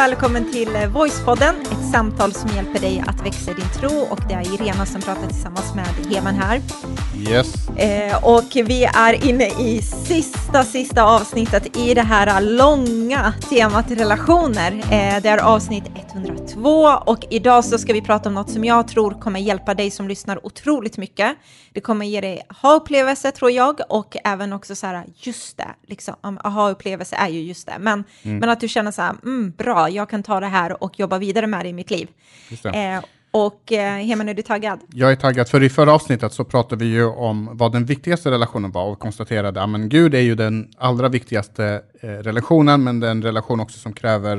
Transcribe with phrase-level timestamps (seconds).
[0.00, 4.20] välkommen till eh, Voicepodden, ett samtal som hjälper dig att växa i din tro och
[4.28, 6.60] det är Irena som pratar tillsammans med Heman här.
[7.28, 7.68] Yes.
[7.68, 14.72] Eh, och vi är inne i sista, sista avsnittet i det här långa temat relationer.
[14.72, 16.70] Eh, det är avsnitt 102
[17.06, 20.08] och idag så ska vi prata om något som jag tror kommer hjälpa dig som
[20.08, 21.36] lyssnar otroligt mycket.
[21.72, 26.14] Det kommer ge dig aha-upplevelse tror jag och även också så här, just det, liksom,
[26.22, 28.38] aha-upplevelse är ju just det, men, mm.
[28.38, 31.18] men att du känner så här, mm, bra, jag kan ta det här och jobba
[31.18, 32.08] vidare med det i mitt liv.
[33.30, 34.80] Och eh, Heman, är du taggad?
[34.94, 38.30] Jag är taggad, för i förra avsnittet så pratade vi ju om vad den viktigaste
[38.30, 43.22] relationen var och konstaterade att Gud är ju den allra viktigaste eh, relationen, men den
[43.22, 44.38] relation också som kräver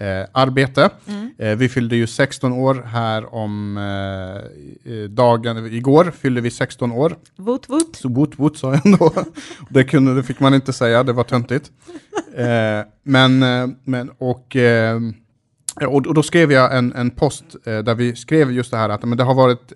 [0.00, 0.90] eh, arbete.
[1.06, 1.30] Mm.
[1.38, 7.16] Eh, vi fyllde ju 16 år här om eh, dagen, igår fyllde vi 16 år.
[7.36, 7.96] Vot vot.
[7.96, 9.12] Så vot vot sa jag ändå.
[9.68, 11.70] det, kunde, det fick man inte säga, det var töntigt.
[12.36, 14.56] Eh, men, eh, men, och,
[15.86, 19.02] och, och, då skrev jag en, en post där vi skrev just det här att
[19.02, 19.72] men det har varit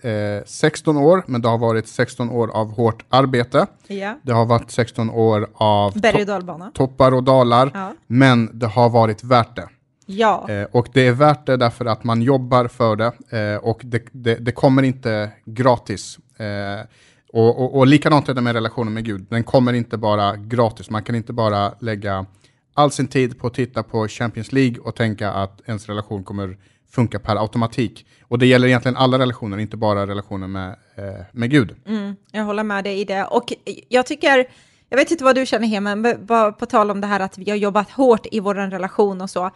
[0.47, 3.67] 16 år, men det har varit 16 år av hårt arbete.
[3.87, 4.19] Ja.
[4.23, 7.93] Det har varit 16 år av to toppar och dalar, ja.
[8.07, 9.69] men det har varit värt det.
[10.07, 10.47] Ja.
[10.49, 14.03] Eh, och det är värt det därför att man jobbar för det eh, och det,
[14.13, 16.19] det, det, kommer inte gratis.
[16.37, 16.87] Eh,
[17.33, 19.27] och, och, och likadant är det med relationen med Gud.
[19.31, 20.91] Den kommer inte bara gratis.
[20.91, 22.27] Man kan inte bara lägga
[22.75, 26.56] all sin tid på att titta på Champions League och tänka att ens relation kommer
[26.91, 28.06] funka per automatik.
[28.22, 31.77] Och det gäller egentligen alla relationer, inte bara relationen med, eh, med Gud.
[31.86, 33.25] Mm, jag håller med dig i det.
[33.25, 33.52] Och
[33.89, 34.47] jag tycker,
[34.89, 36.27] jag vet inte vad du känner Hema, men
[36.58, 39.50] på tal om det här att vi har jobbat hårt i vår relation och så.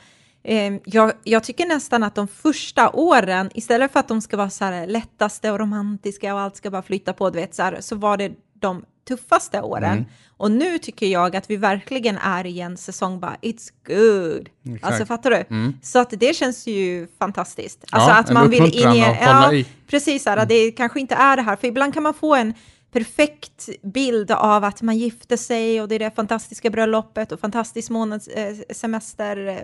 [0.44, 4.50] Ehm, jag, jag, tycker nästan att de första åren, istället för att de ska vara
[4.50, 7.80] så här lättaste och romantiska och allt ska bara flytta på, du vet, så, här,
[7.80, 9.92] så var det de tuffaste åren.
[9.92, 10.04] Mm.
[10.36, 14.48] Och nu tycker jag att vi verkligen är i en säsong bara, it's good.
[14.64, 14.84] Exakt.
[14.84, 15.36] Alltså fattar du?
[15.36, 15.72] Mm.
[15.82, 17.84] Så att det känns ju fantastiskt.
[17.90, 18.98] Alltså ja, att man vill in i...
[19.20, 19.66] Ja, i.
[19.86, 20.48] precis, här, mm.
[20.48, 22.54] det kanske inte är det här, för ibland kan man få en
[22.92, 27.90] perfekt bild av att man gifte sig och det är det fantastiska bröllopet och fantastisk
[27.90, 29.56] månads, eh, semester, eh,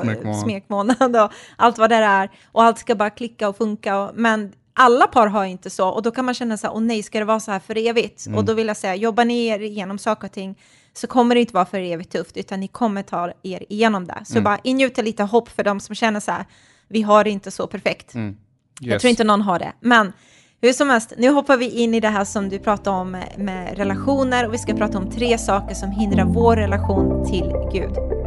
[0.00, 0.40] smekmånad.
[0.40, 2.30] smekmånad och allt vad det är.
[2.52, 3.98] Och allt ska bara klicka och funka.
[3.98, 6.80] Och, men alla par har inte så och då kan man känna så här, åh
[6.80, 8.26] nej, ska det vara så här för evigt?
[8.26, 8.38] Mm.
[8.38, 10.58] Och då vill jag säga, jobba ner igenom saker och ting
[10.92, 14.22] så kommer det inte vara för evigt tufft, utan ni kommer ta er igenom det.
[14.24, 14.44] Så mm.
[14.44, 16.44] bara ingjuta lite hopp för de som känner så här,
[16.88, 18.14] vi har det inte så perfekt.
[18.14, 18.28] Mm.
[18.28, 18.36] Yes.
[18.80, 20.12] Jag tror inte någon har det, men
[20.60, 23.78] hur som helst, nu hoppar vi in i det här som du pratade om med
[23.78, 28.25] relationer och vi ska prata om tre saker som hindrar vår relation till Gud.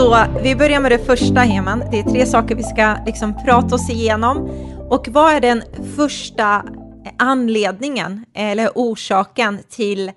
[0.00, 1.84] Så vi börjar med det första Heman.
[1.90, 4.50] Det är tre saker vi ska liksom prata oss igenom.
[4.90, 5.62] Och vad är den
[5.96, 6.64] första
[7.18, 10.12] anledningen eller orsaken till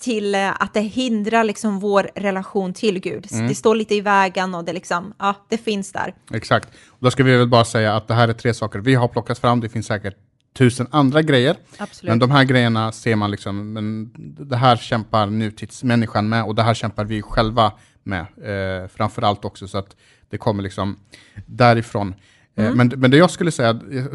[0.00, 3.26] till eh, att det hindrar liksom vår relation till Gud.
[3.32, 3.48] Mm.
[3.48, 6.14] Det står lite i vägen och det, liksom, ja, det finns där.
[6.32, 6.68] Exakt.
[6.88, 9.08] Och då ska vi väl bara säga att det här är tre saker vi har
[9.08, 9.60] plockat fram.
[9.60, 10.16] Det finns säkert
[10.58, 11.56] tusen andra grejer.
[11.78, 12.08] Absolut.
[12.08, 14.10] Men de här grejerna ser man liksom, men
[14.48, 17.72] det här kämpar nutidsmänniskan med och det här kämpar vi själva
[18.08, 18.20] med.
[18.20, 19.96] Eh, framför allt också så att
[20.28, 20.96] det kommer liksom
[21.46, 22.14] därifrån.
[22.54, 22.76] Eh, mm.
[22.76, 23.70] Men, men det jag skulle säga,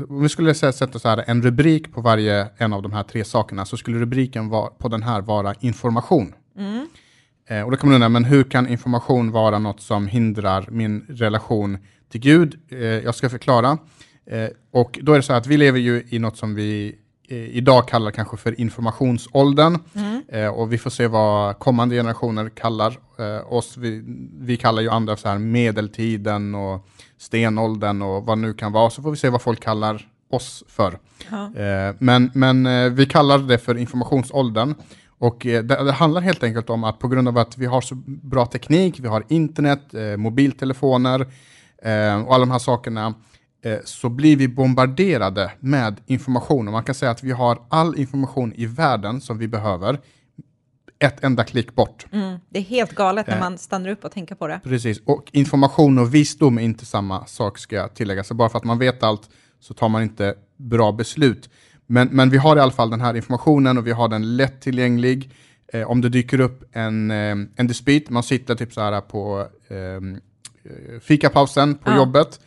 [0.10, 3.04] om vi skulle säga, sätta så här, en rubrik på varje en av de här
[3.04, 6.34] tre sakerna, så skulle rubriken var, på den här vara information.
[6.58, 6.88] Mm.
[7.48, 11.06] Eh, och då kan man undra, men hur kan information vara något som hindrar min
[11.10, 11.78] relation
[12.10, 12.60] till Gud?
[12.70, 13.78] Eh, jag ska förklara.
[14.26, 16.96] Eh, och då är det så här att vi lever ju i något som vi
[17.34, 19.78] idag kallar kanske för informationsåldern.
[19.96, 20.22] Mm.
[20.28, 23.00] Eh, och vi får se vad kommande generationer kallar
[23.50, 23.78] oss.
[23.78, 24.04] Vi,
[24.40, 29.02] vi kallar ju andra så här medeltiden och stenåldern och vad nu kan vara, så
[29.02, 31.00] får vi se vad folk kallar oss för.
[31.32, 31.44] Ja.
[31.46, 34.76] Eh, men, men eh, vi kallar det för informationsåldern.
[35.18, 37.82] Och eh, det, det, handlar helt enkelt om att på grund av att vi har
[37.82, 39.82] så bra teknik, vi har internet,
[40.18, 41.28] mobiltelefoner
[42.26, 43.14] och alla de här sakerna,
[43.84, 46.68] så blir vi bombarderade med information.
[46.68, 50.00] Och man kan säga att vi har all information i världen som vi behöver
[51.04, 52.06] ett enda klick bort.
[52.12, 53.40] Mm, det är helt galet när eh.
[53.40, 54.60] man stannar upp och tänker på det.
[54.64, 58.24] Precis, och information och visdom är inte samma sak ska jag tillägga.
[58.24, 59.30] Så bara för att man vet allt
[59.60, 61.50] så tar man inte bra beslut.
[61.88, 65.32] Men, men vi har i alla fall den här informationen och vi har den lättillgänglig.
[65.74, 69.48] Eh, om det dyker upp en, eh, en dispyt, man sitter typ så här på
[69.70, 70.20] ehm,
[70.64, 71.96] eh, fikapausen på ja.
[71.96, 72.40] jobbet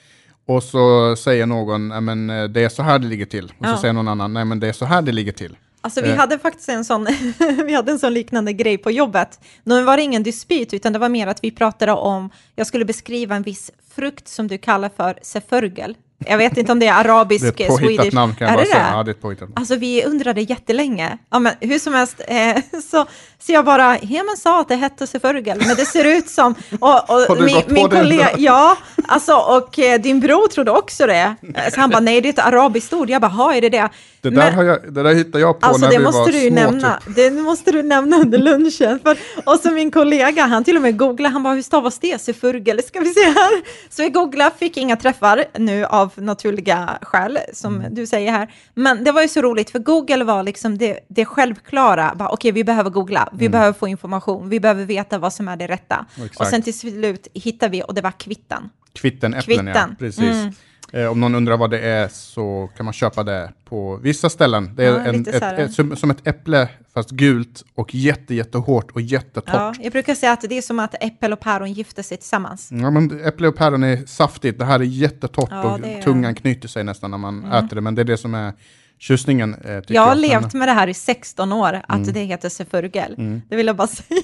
[0.46, 3.44] och så säger någon, men eh, det är så här det ligger till.
[3.44, 3.74] Och ja.
[3.74, 5.56] så säger någon annan, nej men det är så här det ligger till.
[5.80, 6.16] Alltså vi eh.
[6.16, 7.06] hade faktiskt en sån,
[7.66, 9.40] vi hade en sån liknande grej på jobbet.
[9.64, 12.84] Nu var det ingen dispyt, utan det var mer att vi pratade om, jag skulle
[12.84, 15.96] beskriva en viss frukt som du kallar för seförgel.
[16.18, 18.12] Jag vet inte om det är arabisk, Det är ett swedish.
[18.14, 18.84] namn kan jag är bara det säga.
[18.84, 18.90] det?
[18.96, 19.52] Ja, det är ett påhittat namn.
[19.56, 21.18] Alltså vi undrade jättelänge.
[21.30, 22.56] Ja, men hur som helst, eh,
[22.90, 23.06] så,
[23.38, 26.54] så jag bara, Heman sa att det hette Sefurgel, men det ser ut som...
[26.80, 28.76] Och, och min, min kollega, ja,
[29.08, 31.34] alltså och eh, din bror trodde också det.
[31.54, 33.10] Eh, Så han bara, nej det är ett arabiskt ord.
[33.10, 33.88] Jag bara, ha är det det?
[34.20, 36.20] Det, Men- där har jag, det där hittade jag på Alltså när det vi måste
[36.20, 36.54] var du små.
[36.54, 37.00] nämna.
[37.06, 37.14] Typ.
[37.16, 38.98] Det måste du nämna under lunchen.
[39.02, 42.20] För, och så min kollega, han till och med googlade, han bara hur stavas det?
[42.22, 43.62] Sefurgel, ska vi se här.
[43.90, 47.94] Så vi googlade, fick inga träffar nu av naturliga skäl, som Mm.
[47.94, 48.50] du säger här.
[48.74, 52.16] Men det var ju så roligt, för Google var liksom det, det självklara.
[52.30, 55.66] Okej, vi behöver googla, vi behöver få information, vi behöver veta vad som är det
[55.66, 56.06] rätta.
[56.10, 56.26] Och Mm.
[56.26, 56.50] Exakt.
[56.50, 58.70] sen till slut hittade vi, och det var kvitten.
[58.92, 59.72] Kvitten, äpplen ja.
[59.72, 59.96] Kvitten.
[59.98, 60.18] Precis.
[60.24, 60.52] Mm.
[60.96, 64.70] Eh, om någon undrar vad det är så kan man köpa det på vissa ställen.
[64.76, 68.90] Det är Ja, en, ett, ett, som, som ett äpple fast gult och jätte, jättehårt
[68.90, 69.54] och jättetorrt.
[69.54, 72.68] Ja, jag brukar säga att det är som att äppel och päron gifter sig tillsammans.
[72.72, 74.58] Ja, men äpple och päron är saftigt.
[74.58, 76.02] Det här är jättetorrt Ja, och Mm.
[76.02, 77.80] tungan knyter sig nästan när man äter det.
[77.80, 78.52] Men det är det som är
[78.98, 79.54] tjusningen.
[79.54, 82.12] Eh, tycker Jag har levt med det här i 16 år, att Mm.
[82.12, 83.14] det heter sefurgel.
[83.48, 84.20] Det vill jag bara säga.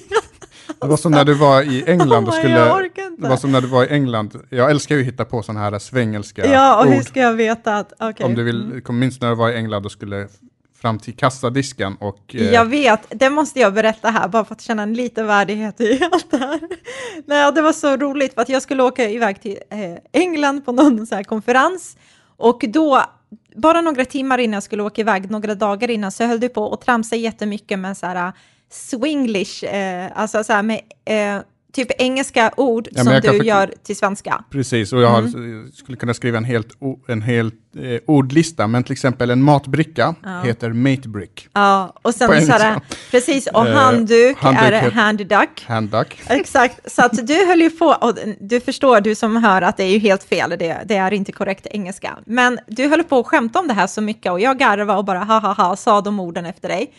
[0.81, 2.59] Det var som när du var i England och skulle...
[2.59, 3.21] jag orkar inte.
[3.21, 4.39] Det var som när du var i England.
[4.49, 6.93] Jag älskar ju att hitta på sådana här svengelska Ja, och ord.
[6.93, 7.93] hur ska jag veta att...
[7.99, 8.25] okej.
[8.25, 10.27] Om du vill, kom minst när du var i England och skulle
[10.81, 12.35] fram till kassadisken och...
[12.35, 15.81] eh, Jag vet, det måste jag berätta här, bara för att känna en liten värdighet
[15.81, 16.59] i allt det här.
[17.25, 20.71] Nej, det var så roligt, för att jag skulle åka iväg till eh, England på
[20.71, 21.97] någon så här konferens,
[22.37, 23.03] och då,
[23.55, 26.63] bara några timmar innan jag skulle åka iväg, några dagar innan, så höll du på
[26.63, 28.33] och tramsade jättemycket med så här äh,
[28.69, 31.41] swinglish, eh, alltså så här med eh,
[31.73, 34.43] typ engelska ord Ja, som du förkla- gör till svenska.
[34.49, 35.71] Precis, och jag har, Mm.
[35.73, 36.67] skulle kunna skriva en helt,
[37.07, 41.47] en helt eh, ordlista, men till exempel en matbricka heter matebrick.
[41.53, 42.81] Ja, och sen så här,
[43.11, 45.65] precis, och Eh, handduk, handduk är handduck.
[45.67, 46.21] Handduck.
[46.27, 49.83] Exakt, så att du höll ju på, och du förstår, du som hör att det
[49.83, 52.17] är ju helt fel, det, det är inte korrekt engelska.
[52.25, 55.05] Men du höll på att skämta om det här så mycket och jag garvade och
[55.05, 56.93] bara ha ha ha, sa de orden efter dig.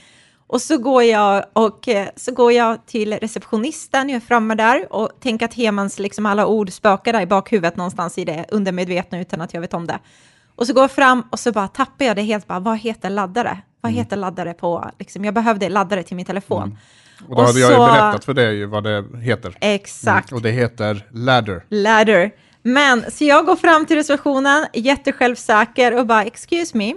[0.54, 4.86] Och så går jag, och, eh, så går jag till receptionisten, jag är framme där
[4.92, 9.20] och tänker att Hemans liksom alla ord spökar där i bakhuvudet någonstans i det undermedvetna
[9.20, 9.98] utan att jag vet om det.
[10.56, 13.10] Och så går jag fram och så bara tappar jag det helt, bara, vad heter
[13.10, 13.58] laddare?
[13.80, 13.98] Vad Mm.
[14.04, 16.78] heter laddare på, liksom, jag behövde laddare till min telefon.
[17.28, 19.56] Och då Och hade jag ju så- berättat för dig vad det heter.
[19.60, 20.30] Exakt.
[20.30, 21.64] Mm, och det heter ladder.
[21.68, 22.30] ladder.
[22.62, 26.94] Men, så jag går fram till receptionen, jättesjälvsäker och bara, excuse me,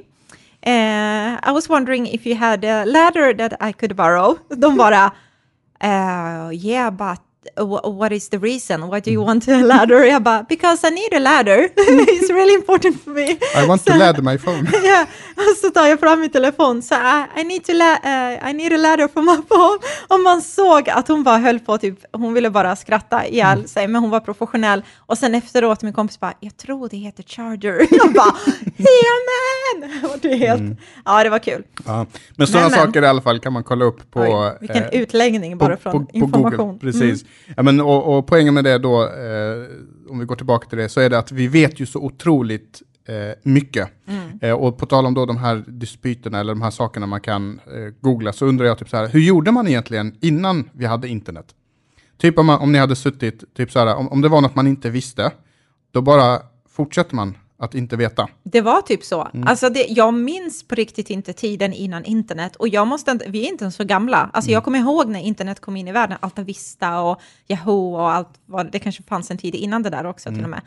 [0.67, 4.35] eh, I was wondering if you had a ladder that I could borrow.
[4.49, 5.13] De bara,
[5.81, 7.21] uh, yeah, but
[7.83, 8.81] what is the reason?
[8.89, 10.03] Why do you want a ladder?
[10.03, 11.57] Jag bara, because I need a ladder.
[12.07, 13.31] It's really important for me.
[13.63, 14.67] I want to Så- ladder my phone.
[14.83, 15.05] Ja,
[15.35, 18.53] och så tar jag fram min telefon, så I, I, need to la- eh, I
[18.53, 19.79] need a ladder for my phone.
[20.07, 23.67] Och man såg att hon bara höll på, typ, hon ville bara skratta ihjäl Mm.
[23.67, 24.83] sig, men hon var professionell.
[24.97, 27.87] Och sen efteråt, min kompis bara, jag tror det heter charger.
[27.91, 28.33] Jag bara!
[30.13, 31.63] Och det, är helt, Ja, det var kul.
[31.85, 32.05] Ja.
[32.35, 34.19] Men sådana saker i alla fall kan man kolla upp på...
[34.19, 36.53] Oj, vilken eh, utläggning bara från information.
[36.53, 36.67] Mm.
[36.67, 36.79] Google.
[36.79, 37.25] Precis.
[37.55, 39.65] Ja, men, och, och poängen med det då, eh,
[40.09, 42.81] om vi går tillbaka till det, så är det att vi vet ju så otroligt
[43.07, 43.89] eh, mycket.
[44.07, 44.39] Mm.
[44.41, 47.59] Eh, och på tal om då de här dispyterna eller de här sakerna man kan
[47.65, 51.07] eh, googla, så undrar jag typ så här, hur gjorde man egentligen innan vi hade
[51.07, 51.45] internet?
[52.17, 54.55] Typ om, man, om ni hade suttit, typ så här, om, om det var något
[54.55, 55.31] man inte visste,
[55.91, 58.27] då bara fortsätter man att inte veta.
[58.43, 59.27] Det var typ så.
[59.33, 59.47] Mm.
[59.47, 63.45] Alltså det, jag minns på riktigt inte tiden innan internet och jag måste inte, vi
[63.45, 64.29] är inte ens så gamla.
[64.33, 64.53] Alltså Mm.
[64.53, 68.29] jag kommer ihåg när internet kom in i världen, Alta Vista och Yahoo och allt
[68.45, 70.61] vad, det kanske fanns en tid innan det där också till och med.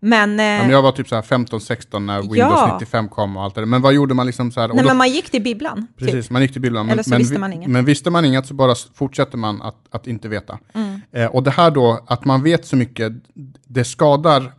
[0.00, 2.70] Men, eh, Ja, men jag var typ så här 15-16 när Windows Ja.
[2.80, 3.66] 95 kom och allt det där.
[3.66, 4.68] Men vad gjorde man liksom så här?
[4.68, 5.86] nej, då- men man gick till bibblan.
[5.98, 6.06] Typ.
[6.08, 6.88] Precis, man gick till bibblan.
[6.90, 7.68] Eller så visste man inget.
[7.70, 10.58] Men visste man inget så bara fortsätter man att, att inte veta.
[10.74, 11.00] Mm.
[11.12, 13.12] Eh, och det här då, att man vet så mycket,
[13.66, 14.52] det skadar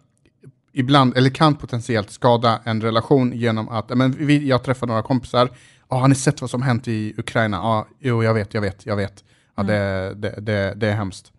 [0.80, 5.50] ibland, eller kan potentiellt skada en relation genom att, men vi, jag träffar några kompisar,
[5.90, 7.58] ja har ni sett vad som hänt i Ukraina?
[7.58, 9.24] Ja, jo jag vet, jag vet, jag vet.
[9.56, 9.68] Ja, Mm.
[9.68, 11.32] det, det, det, det är hemskt.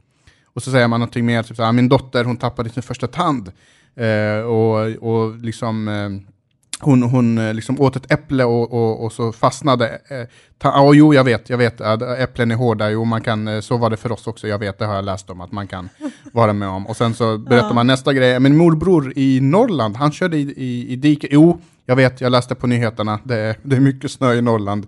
[0.45, 3.07] Och så säger man någonting mer, typ så här, min dotter hon tappade sin första
[3.07, 3.53] tand.
[3.97, 6.35] Eh, och, och liksom, eh,
[6.81, 10.01] hon, hon eh, liksom åt ett äpple och, och, och så fastnade.
[10.09, 10.27] Eh,
[10.63, 13.77] ja, jo, jag vet, jag vet, att äpplen är hårda, jo, man kan, eh, så
[13.77, 15.89] var det för oss också, jag vet, det har jag läst om, att man kan
[16.33, 16.87] vara med om.
[16.87, 20.93] Och sen så berättar man nästa grej, min morbror i Norrland, han körde i, i,
[20.93, 24.35] i diket, jo, jag vet, jag läste på nyheterna, det är, det är mycket snö
[24.35, 24.87] i Norrland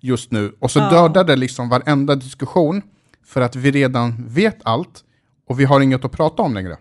[0.00, 0.52] just nu.
[0.58, 0.90] Och så Ja.
[0.90, 2.82] dödade liksom varenda diskussion,
[3.26, 5.04] för att vi redan vet allt,
[5.48, 6.76] och vi har inget att prata om längre.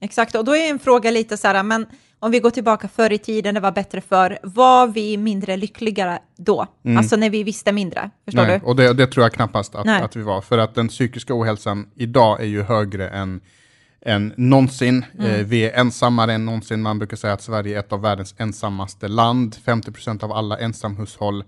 [0.00, 1.86] Exakt, och då är en fråga lite så här, men
[2.22, 6.18] om vi går tillbaka förr i tiden, det var bättre förr, var vi mindre lyckligare
[6.36, 6.66] då?
[6.98, 8.66] Alltså när vi visste mindre, förstår Nej, du?
[8.66, 11.86] och det, det tror jag knappast att, att vi var, för att den psykiska ohälsan
[11.96, 13.40] idag är ju högre än
[14.06, 15.04] än någonsin.
[15.18, 15.30] Mm.
[15.30, 16.82] Eh, vi är ensammare än någonsin.
[16.82, 19.56] Man brukar säga att Sverige är ett av världens ensammaste land.
[19.64, 21.44] 50% av alla ensamhushåll,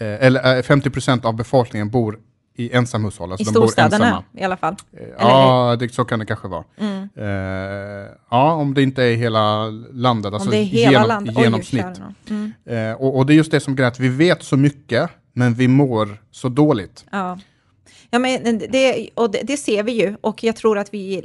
[0.00, 2.18] eh, eller eh, 50% av befolkningen bor
[2.58, 3.32] i ensamhushåll.
[3.32, 4.76] Alltså I storstäderna i alla fall?
[4.92, 6.64] Eh, ja, det, så kan det kanske vara.
[6.78, 7.08] Mm.
[7.16, 11.30] Eh, ja, om det inte är hela landet, alltså om det är hela genom, land.
[11.38, 12.00] genomsnitt.
[12.30, 12.52] Mm.
[12.64, 15.54] Eh, och, och, det är just det som är att vi vet så mycket, men
[15.54, 17.04] vi mår så dåligt.
[17.10, 17.38] Ja.
[18.10, 21.24] Ja, men det, och det, det, ser vi ju och jag tror att vi,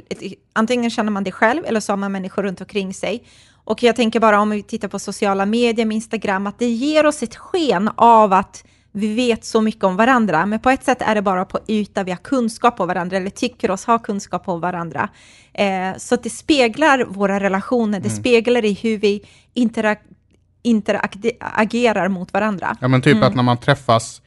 [0.52, 3.24] antingen känner man det själv eller så har man människor runt omkring sig.
[3.64, 7.06] Och jag tänker bara om vi tittar på sociala medier med Instagram, att det ger
[7.06, 8.64] oss ett sken av att
[8.96, 12.04] vi vet så mycket om varandra, men på ett sätt är det bara på yta
[12.04, 15.08] vi har kunskap om varandra, eller tycker oss ha kunskap om varandra.
[15.52, 18.20] Eh, så det speglar våra relationer, det mm.
[18.20, 19.22] speglar i hur vi
[20.62, 22.76] interagerar mot varandra.
[22.80, 23.28] Ja, men typ mm.
[23.28, 24.22] att när man träffas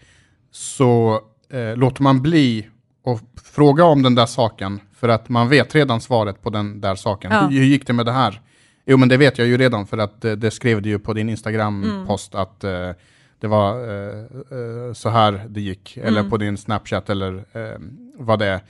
[0.51, 2.67] så eh, låter man bli
[3.05, 6.95] att fråga om den där saken, för att man vet redan svaret på den där
[6.95, 7.31] saken.
[7.31, 7.47] Ja.
[7.47, 8.41] Hur, hur gick det med det här?
[8.85, 11.13] Jo, men det vet jag ju redan, för att eh, det skrev du ju på
[11.13, 12.43] din Instagram-post, mm.
[12.43, 12.89] att eh,
[13.39, 14.19] det var eh,
[14.51, 16.07] eh, så här det gick, mm.
[16.07, 17.79] eller på din Snapchat eller eh,
[18.17, 18.61] vad det är.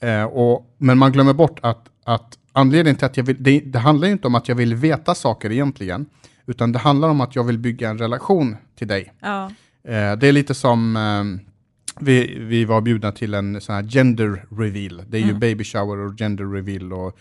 [0.00, 3.78] Eh, och, men man glömmer bort att, att anledningen till att jag vill, det, det,
[3.78, 6.06] handlar ju inte om att jag vill veta saker egentligen,
[6.46, 9.12] utan det handlar om att jag vill bygga en relation till dig.
[9.20, 9.44] Ja.
[9.84, 11.46] Eh, det är lite som eh,
[12.00, 15.02] vi, vi var bjudna till en sån här gender reveal.
[15.08, 15.34] Det är mm.
[15.34, 17.18] ju baby shower och gender reveal och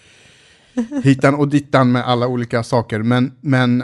[1.03, 3.00] hitan och dittan med alla olika saker.
[3.00, 3.83] Men, men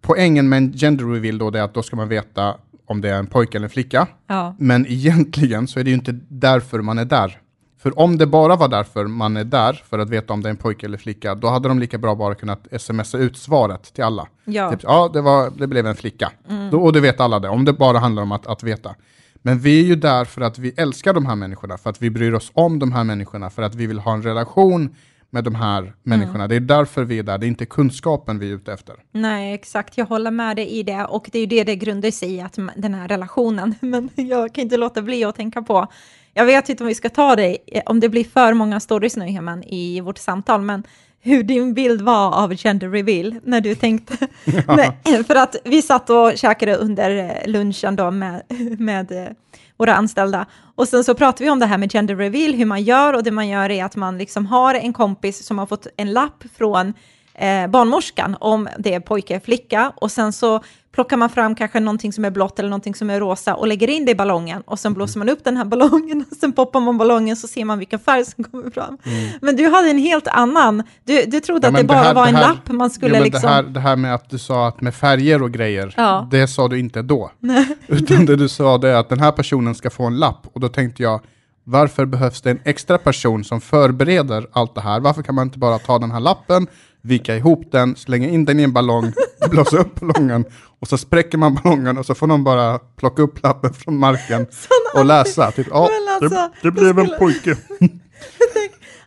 [0.00, 3.18] poängen med en gender reveal då är att då ska man veta om det är
[3.18, 4.06] en pojke eller en flicka.
[4.26, 4.54] Ja.
[4.58, 7.40] Men egentligen så är det ju inte därför man är där.
[7.82, 10.50] För om det bara var därför man är där, för att veta om det är
[10.50, 14.04] en pojke eller flicka, då hade de lika bra bara kunnat smsa ut svaret till
[14.04, 14.28] alla.
[14.44, 16.32] Ja, typ, ja det, var, det blev en flicka.
[16.48, 16.70] Mm.
[16.70, 18.94] Då, och det vet alla det, om det bara handlar om att, att veta.
[19.42, 22.10] Men vi är ju där för att vi älskar de här människorna, för att vi
[22.10, 24.94] bryr oss om de här människorna, för att vi vill ha en relation
[25.30, 26.44] med de här människorna.
[26.44, 26.48] Mm.
[26.48, 28.96] Det är därför vi är där, det är inte kunskapen vi är ute efter.
[29.12, 32.10] Nej, exakt, jag håller med dig i det och det är ju det det grundar
[32.10, 33.74] sig i, att den här relationen.
[33.80, 35.86] Men jag kan inte låta bli att tänka på,
[36.34, 39.26] jag vet inte om vi ska ta det, om det blir för många stories nu,
[39.26, 40.82] Heman, i vårt samtal, men
[41.20, 44.16] hur din bild var av gender reveal när du tänkte.
[45.04, 45.24] Ja.
[45.26, 48.42] För att vi satt och käkade under lunchen då med,
[48.78, 49.34] med
[49.78, 50.46] våra anställda.
[50.74, 53.22] Och sen så pratar vi om det här med gender reveal, hur man gör och
[53.22, 56.44] det man gör är att man liksom har en kompis som har fått en lapp
[56.56, 56.94] från
[57.38, 60.60] eh, barnmorskan om det är pojke eller flicka och sen så
[60.92, 63.90] plockar man fram kanske någonting som är blått eller någonting som är rosa och lägger
[63.90, 66.80] in det i ballongen och sen blåser man upp den här ballongen och sen poppar
[66.80, 68.98] man ballongen så ser man vilken färg som kommer fram.
[69.04, 69.30] Mm.
[69.42, 72.26] Men du hade en helt annan, du, du trodde ja, att det bara här, var
[72.26, 73.42] en här, lapp man skulle ja, liksom...
[73.42, 76.28] Det här, det här med att du sa att med färger och grejer, ja.
[76.30, 77.30] det sa du inte då.
[77.86, 80.60] Utan det du sa det är att den här personen ska få en lapp och
[80.60, 81.20] då tänkte jag,
[81.64, 85.00] varför behövs det en extra person som förbereder allt det här?
[85.00, 86.66] Varför kan man inte bara ta den här lappen,
[87.08, 89.12] vika ihop den, slänga in den i en ballong,
[89.50, 90.44] blåsa upp ballongen
[90.80, 94.46] och så spräcker man ballongen och så får någon bara plocka upp lappen från marken
[94.94, 95.50] och läsa.
[95.50, 97.12] Typ, ja, alltså, det, det blev skulle...
[97.12, 97.56] en pojke.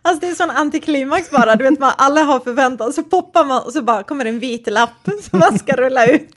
[0.04, 3.62] Alltså det är sån antiklimax bara, du vet man, alla har förväntan, så poppar man
[3.62, 6.28] och så bara kommer en vit lapp som man ska rulla ut.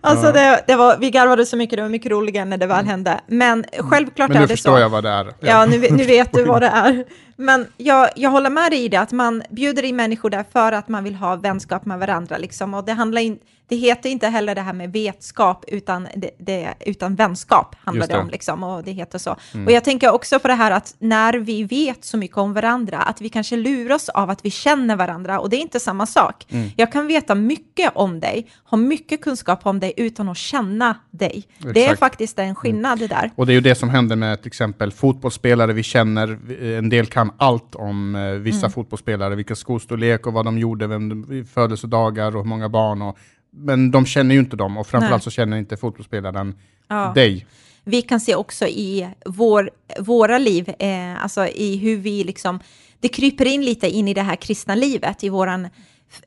[0.00, 0.32] Alltså ja.
[0.32, 3.20] det, det, var, vi garvade så mycket, det var mycket roligare när det väl hände.
[3.26, 4.52] Men självklart Men är det så.
[4.52, 5.24] nu förstår jag vad det är.
[5.24, 7.04] Ja, ja nu, nu vet du vad det är.
[7.36, 10.72] Men jag, jag håller med dig i det, att man bjuder in människor där för
[10.72, 12.38] att man vill ha vänskap med varandra.
[12.38, 12.74] Liksom.
[12.74, 16.74] Och det, handlar in, det heter inte heller det här med vetskap, utan, det, det
[16.86, 18.14] utan vänskap handlar det.
[18.14, 18.20] det.
[18.20, 18.28] om.
[18.30, 19.36] Liksom, och det heter så.
[19.54, 19.66] Mm.
[19.66, 22.98] Och jag tänker också på det här att när vi vet så mycket om varandra,
[22.98, 26.46] att vi kanske luras av att vi känner varandra, och det är inte samma sak.
[26.48, 26.70] Mm.
[26.76, 31.46] Jag kan veta mycket om dig, ha mycket kunskap om dig utan att känna dig.
[31.58, 31.74] Exakt.
[31.74, 33.08] Det är faktiskt en skillnad mm.
[33.08, 33.30] där.
[33.34, 36.38] Och det är ju det som händer med till exempel fotbollsspelare vi känner,
[36.78, 38.70] en del kan allt om eh, vissa mm.
[38.70, 43.02] fotbollsspelare, vilken skostorlek och vad de gjorde, vem, födelsedagar och hur många barn.
[43.02, 43.18] Och,
[43.50, 45.24] men de känner ju inte dem och framförallt Nej.
[45.24, 46.54] så känner inte fotbollsspelaren
[46.88, 47.12] ja.
[47.14, 47.46] dig.
[47.84, 52.60] Vi kan se också i vår, våra liv, eh, alltså i hur vi liksom,
[53.00, 55.68] det kryper in lite in i det här kristna livet, i våran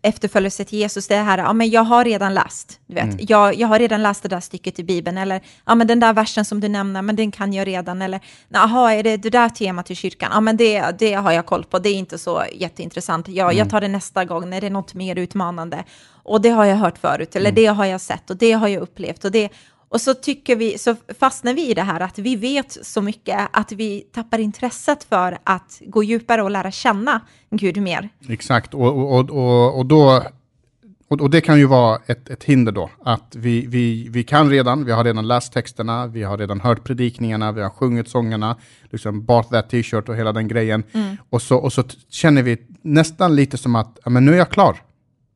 [0.01, 3.18] efterföljelse till Jesus, det här, ja men jag har redan läst, du vet, mm.
[3.20, 6.13] jag, jag har redan läst det där stycket i Bibeln, eller ja men den där
[6.13, 9.50] versen som du nämner, men den kan jag redan, eller jaha, är det det där
[9.50, 10.32] temat i kyrkan?
[10.34, 13.58] Ja men det, det har jag koll på, det är inte så jätteintressant, ja, mm.
[13.58, 15.84] jag tar det nästa gång när det är något mer utmanande,
[16.24, 17.56] och det har jag hört förut, eller mm.
[17.56, 19.50] det har jag sett, och det har jag upplevt, och det,
[19.89, 23.50] och så, tycker vi, så fastnar vi i det här att vi vet så mycket
[23.54, 28.10] att vi tappar intresset för att gå djupare och lära känna Gud mer.
[28.30, 30.24] Exakt, och, och, och, och då
[31.08, 34.50] och, och, det kan ju vara ett, ett hinder då, att vi, vi, vi kan
[34.50, 38.56] redan, vi har redan läst texterna, vi har redan hört predikningarna, vi har sjungit sångerna,
[38.89, 40.84] liksom bought that t-shirt och hela den grejen.
[40.94, 41.18] Mm.
[41.30, 44.50] Och, så, och så känner vi nästan lite som att, ja, men nu är jag
[44.50, 44.77] klar.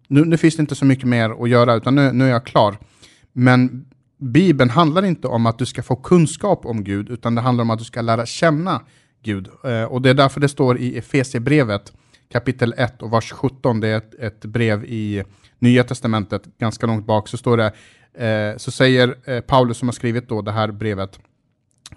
[0.08, 2.46] Nu, nu finns det inte så mycket mer att göra, utan nu, nu är jag
[2.46, 2.78] klar.
[3.34, 3.86] Men
[4.20, 7.70] Bibeln handlar inte om att du ska få kunskap om Gud, utan det handlar om
[7.70, 8.82] att du ska lära känna
[9.24, 9.48] Gud.
[9.64, 11.94] Eh, och det är därför det står i Efesierbrevet
[12.32, 15.24] kapitel 1 och vers 17, det är ett, ett brev i
[15.60, 17.74] Nya Testamentet, ganska långt bak, så står det,
[18.26, 21.20] eh, så säger eh, Paulus som har skrivit då det här brevet,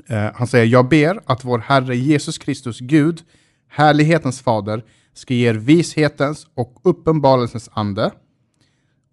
[0.06, 3.20] eh, han säger, jag ber att vår Herre Jesus Kristus Gud,
[3.68, 8.10] härlighetens fader, ska ge er vishetens och uppenbarelsens ande.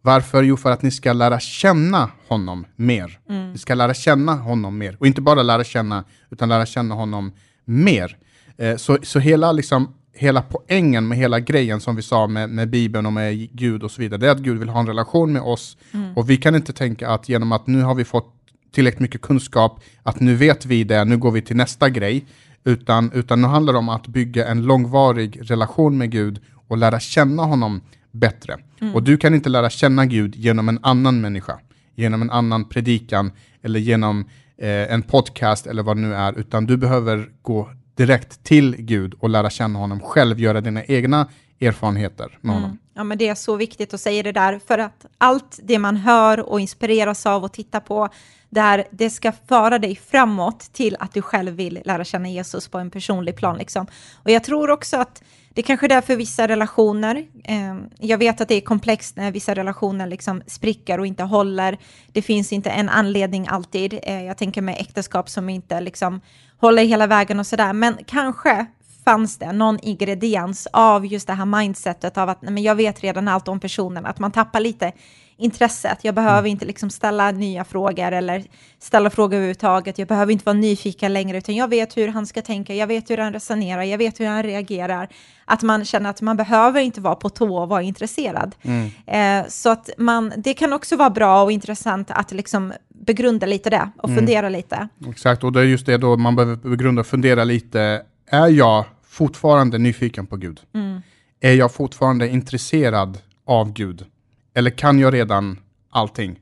[0.02, 0.44] Varför?
[0.44, 3.20] Jo, för att ni ska lära känna honom mer.
[3.30, 3.52] Mm.
[3.52, 4.98] Ni ska lära känna honom mer.
[5.00, 7.32] Och inte bara lära känna, utan lära känna honom
[7.66, 8.18] mer.
[8.58, 12.70] Eh, så, så hela liksom hela poängen med hela grejen som vi sa med, med
[12.70, 15.34] Bibeln och med Gud och så vidare, det är att Gud vill ha en relation
[15.34, 15.78] med oss.
[15.92, 16.18] Mm.
[16.18, 18.36] Och vi kan inte tänka att genom att nu har vi fått
[18.72, 22.26] tillräckligt mycket kunskap, att nu vet vi det, nu går vi till nästa grej.
[22.64, 27.00] Utan, utan nu handlar det om att bygga en långvarig relation med Gud och lära
[27.00, 28.58] känna honom bättre.
[28.82, 28.96] Mm.
[28.96, 31.60] Och du kan inte lära känna Gud genom en annan människa,
[31.96, 36.66] genom en annan predikan eller genom eh, en podcast eller vad det nu är, utan
[36.66, 41.28] du behöver gå direkt till Gud och lära känna honom själv, göra dina egna
[41.62, 42.70] erfarenheter med honom.
[42.70, 42.80] Mm.
[42.94, 45.98] Ja, men det är så viktigt att säga det där, för att allt det man
[45.98, 48.10] hör och inspireras av och tittar på,
[48.50, 52.78] där det ska föra dig framåt till att du själv vill lära känna Jesus på
[52.78, 53.58] en personlig plan.
[53.58, 53.88] Liksom.
[54.16, 58.48] Och jag tror också att det kanske är därför vissa relationer, eh, jag vet att
[58.48, 61.78] det är komplext när vissa relationer liksom spricker och inte håller.
[62.12, 64.00] Det finns inte en anledning alltid.
[64.04, 66.22] Eh, jag tänker med äktenskap som inte liksom
[66.58, 67.74] håller hela vägen och sådär.
[67.74, 68.66] Men kanske
[69.06, 73.02] fanns det någon ingrediens av just det här mindsetet av att nej, men jag vet
[73.02, 74.92] redan allt om personen, att man tappar lite
[75.40, 76.00] intresset.
[76.02, 76.52] Jag behöver mm.
[76.52, 78.44] inte liksom ställa nya frågor eller
[78.80, 80.00] ställa frågor överhuvudtaget.
[80.00, 83.10] Jag behöver inte vara nyfiken längre, utan jag vet hur han ska tänka, jag vet
[83.10, 85.08] hur han resonerar, jag vet hur han reagerar.
[85.46, 88.56] Att man känner att man behöver inte vara på tå och vara intresserad.
[88.62, 88.90] Mm.
[89.08, 92.74] Eh, så att man, det kan också vara bra och intressant att liksom
[93.06, 94.18] begrunda lite det och mm.
[94.20, 94.88] fundera lite.
[95.10, 98.02] Exakt, och det är just det då man behöver begrunda och fundera lite.
[98.32, 98.86] Är jag
[99.20, 100.60] fortfarande nyfiken på Gud?
[100.74, 101.02] Mm.
[101.40, 104.06] Är jag fortfarande intresserad av Gud?
[104.54, 106.40] Eller kan jag redan allting?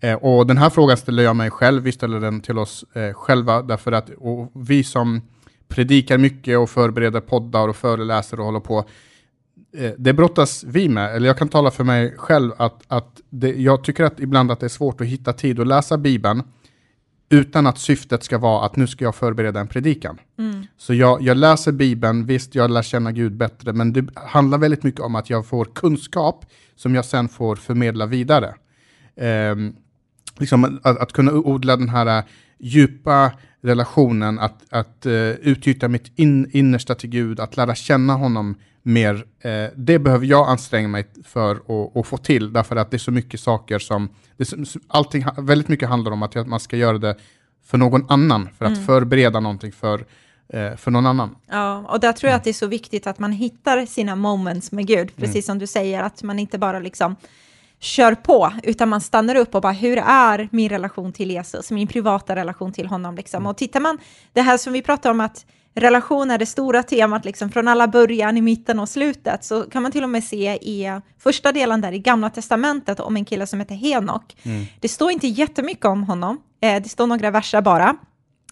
[0.00, 3.12] Eh, och den här frågan ställer jag mig själv, vi ställer den till oss eh,
[3.12, 4.10] själva, därför att
[4.54, 5.22] vi som
[5.68, 8.84] predikar mycket och förbereder poddar och föreläser och håller på,
[9.76, 13.54] eh, det brottas vi med, eller jag kan tala för mig själv att, att det,
[13.54, 16.42] jag tycker att ibland att det är svårt att hitta tid att läsa Bibeln,
[17.28, 20.18] utan att syftet ska vara att nu ska jag förbereda en predikan.
[20.38, 20.66] Mm.
[20.76, 24.82] Så jag, jag, läser Bibeln, visst jag lär känna Gud bättre, men det handlar väldigt
[24.82, 28.54] mycket om att jag får kunskap som jag sen får förmedla vidare.
[29.16, 29.56] Eh,
[30.38, 32.24] liksom att, att, kunna odla den här
[32.58, 38.54] djupa relationen, att, att uh, utnyttja mitt in, innersta till Gud, att lära känna honom
[38.86, 39.14] mer.
[39.14, 41.60] Uh, det behöver jag anstränga mig för
[42.00, 44.08] att, få till, därför att det är så mycket saker som...
[44.36, 44.54] Det,
[44.88, 47.16] allting, väldigt mycket handlar om att man ska göra det
[47.66, 48.86] för någon annan, för att mm.
[48.86, 49.98] förbereda någonting för,
[50.54, 51.36] uh, för någon annan.
[51.46, 54.72] Ja, och där tror jag att det är så viktigt att man hittar sina moments
[54.72, 55.42] med Gud, precis mm.
[55.42, 57.16] som du säger, att man inte bara liksom
[57.80, 61.88] kör på, utan man stannar upp och bara, hur är min relation till Jesus, min
[61.88, 63.14] privata relation till honom?
[63.14, 63.42] Liksom.
[63.42, 63.50] Mm.
[63.50, 63.98] Och tittar man,
[64.32, 67.88] det här som vi pratar om att relation är det stora temat, liksom, från alla
[67.88, 71.80] början, i mitten och slutet, så kan man till och med se i första delen
[71.80, 74.36] där i Gamla Testamentet om en kille som heter Henok.
[74.42, 74.66] Mm.
[74.80, 77.96] Det står inte jättemycket om honom, eh, det står några verser bara.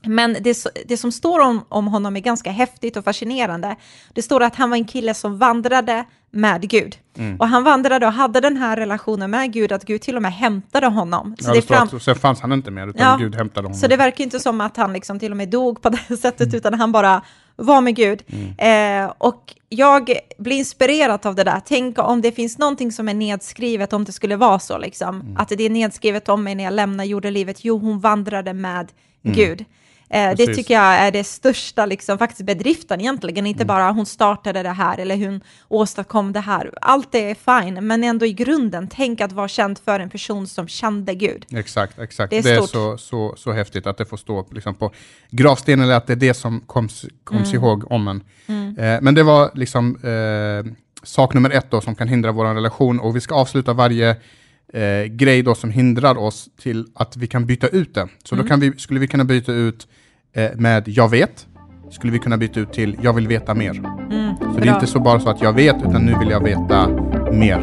[0.07, 3.77] Men det, det, som står om, om honom är ganska häftigt och fascinerande.
[4.13, 6.97] Det står att han var en kille som vandrade med Gud.
[7.17, 7.37] Mm.
[7.37, 10.33] Och han vandrade och hade den här relationen med Gud, att Gud till och med
[10.33, 11.37] hämtade honom.
[11.39, 11.89] Så ja, det fram...
[11.93, 13.79] att, sen fanns han inte mer, utan ja, Gud hämtade honom.
[13.79, 16.41] Så det verkar inte som att han liksom till och med dog på det sättet,
[16.41, 16.57] mm.
[16.57, 17.23] utan han bara
[17.57, 18.23] var med Gud.
[18.27, 19.05] Mm.
[19.05, 21.61] Eh, och jag blir inspirerad av det där.
[21.65, 25.21] Tänk om det finns någonting som är nedskrivet, om det skulle vara så, liksom.
[25.21, 25.37] Mm.
[25.37, 27.65] Att det är nedskrivet om mig när jag lämnar jordelivet.
[27.65, 28.93] Jo, hon vandrade med
[29.25, 29.37] mm.
[29.37, 29.65] Gud.
[30.11, 33.67] Eh, det tycker jag är det största liksom, faktiskt bedriften egentligen, inte mm.
[33.67, 36.71] bara hon startade det här eller hon åstadkom det här.
[36.81, 40.69] Allt är fine, men ändå i grunden, tänk att vara känd för en person som
[40.69, 41.47] kände Gud.
[41.51, 42.31] Exakt, exakt.
[42.31, 44.93] Det är, det är så, så, så häftigt att det får stå liksom, på
[45.31, 47.65] gravstenen, eller att det är det som koms, koms mm.
[47.65, 48.23] ihåg om en.
[48.47, 48.79] Mm.
[48.79, 53.01] Eh, men det var liksom eh, sak nummer ett då, som kan hindra vår relation,
[53.01, 54.17] och vi ska avsluta varje
[54.75, 58.09] eh, grej då som hindrar oss till att vi kan byta ut det.
[58.25, 58.47] Så mm.
[58.49, 59.89] då vi, skulle vi kunna byta ut
[60.33, 61.47] eh, med jag vet,
[61.91, 63.71] skulle vi kunna byta ut till jag vill veta mer.
[63.71, 64.61] Mm, så bra.
[64.61, 66.89] det är inte så bara så att jag vet, utan nu vill jag veta
[67.33, 67.61] mer.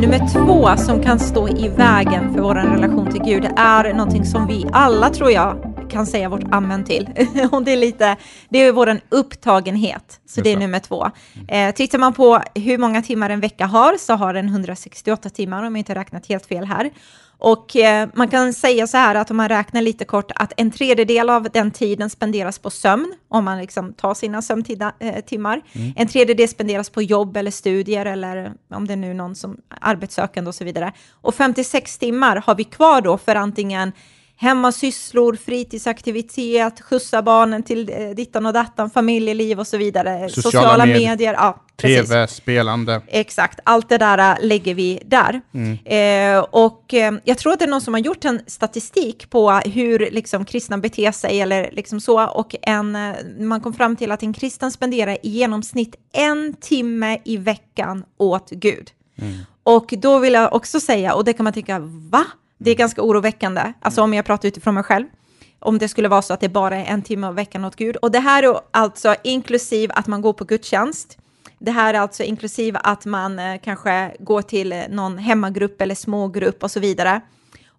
[0.00, 4.46] Nummer två som kan stå i vägen för vår relation till Gud är någonting som
[4.46, 7.08] vi alla, tror jag, kan säga vårt amen till.
[7.52, 8.16] och det är lite,
[8.48, 11.10] det är vår upptagenhet, så det är nummer två.
[11.34, 11.68] Mm.
[11.68, 15.62] Eh, tittar man på hur många timmar en vecka har, så har den 168 timmar,
[15.62, 16.90] om jag inte räknat helt fel här.
[17.44, 20.70] Och eh, man kan säga så här att om man räknar lite kort att en
[20.70, 24.92] tredjedel av den tiden spenderas på sömn, om man liksom tar sina sömntimmar.
[24.98, 25.92] Eh, mm.
[25.96, 30.48] En tredjedel spenderas på jobb eller studier eller om det är nu någon som arbetssökande
[30.48, 30.92] och så vidare.
[31.10, 33.92] Och 56 timmar har vi kvar då för antingen
[34.36, 40.28] hemmasysslor, fritidsaktivitet, skjutsa barnen till eh, dittan och dattan, familjeliv och så vidare.
[40.28, 41.32] Sociala, Sociala med medier.
[41.32, 43.02] Ja, TV, spelande.
[43.08, 45.40] Exakt, allt det där äh, lägger vi där.
[45.54, 45.78] Mm.
[45.84, 49.50] Eh, och eh, jag tror att det är någon som har gjort en statistik på
[49.50, 52.26] hur liksom, kristna beter sig eller liksom så.
[52.28, 57.18] Och en, eh, man kom fram till att en kristen spenderar i genomsnitt en timme
[57.24, 58.90] i veckan åt Gud.
[59.18, 59.38] Mm.
[59.62, 61.78] Och då vill jag också säga, och det kan man tycka,
[62.10, 62.24] va?
[62.64, 65.06] Det är ganska oroväckande, alltså om jag pratar utifrån mig själv,
[65.58, 67.96] om det skulle vara så att det bara är en timme i veckan åt Gud.
[67.96, 71.18] Och det här är alltså inklusive att man går på gudstjänst.
[71.58, 76.62] Det här är alltså inklusive att man eh, kanske går till någon hemmagrupp eller smågrupp
[76.62, 77.20] och så vidare.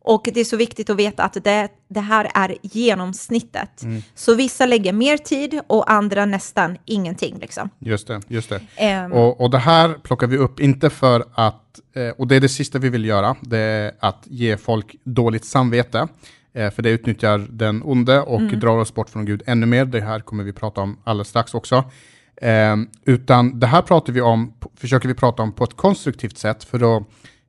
[0.05, 3.83] Och det är så viktigt att veta att det, det här är genomsnittet.
[3.83, 4.03] Mm.
[4.15, 7.37] Så vissa lägger mer tid och andra nästan ingenting.
[7.39, 7.69] Liksom.
[7.79, 8.21] Just det.
[8.27, 9.05] Just det.
[9.05, 12.39] Um, och, och det här plockar vi upp, inte för att, eh, och det är
[12.39, 16.07] det sista vi vill göra, det är att ge folk dåligt samvete.
[16.53, 18.59] Eh, för det utnyttjar den onde och mm.
[18.59, 19.85] drar oss bort från Gud ännu mer.
[19.85, 21.83] Det här kommer vi prata om alldeles strax också.
[22.35, 26.63] Eh, utan det här pratar vi om, försöker vi prata om på ett konstruktivt sätt
[26.63, 27.03] för att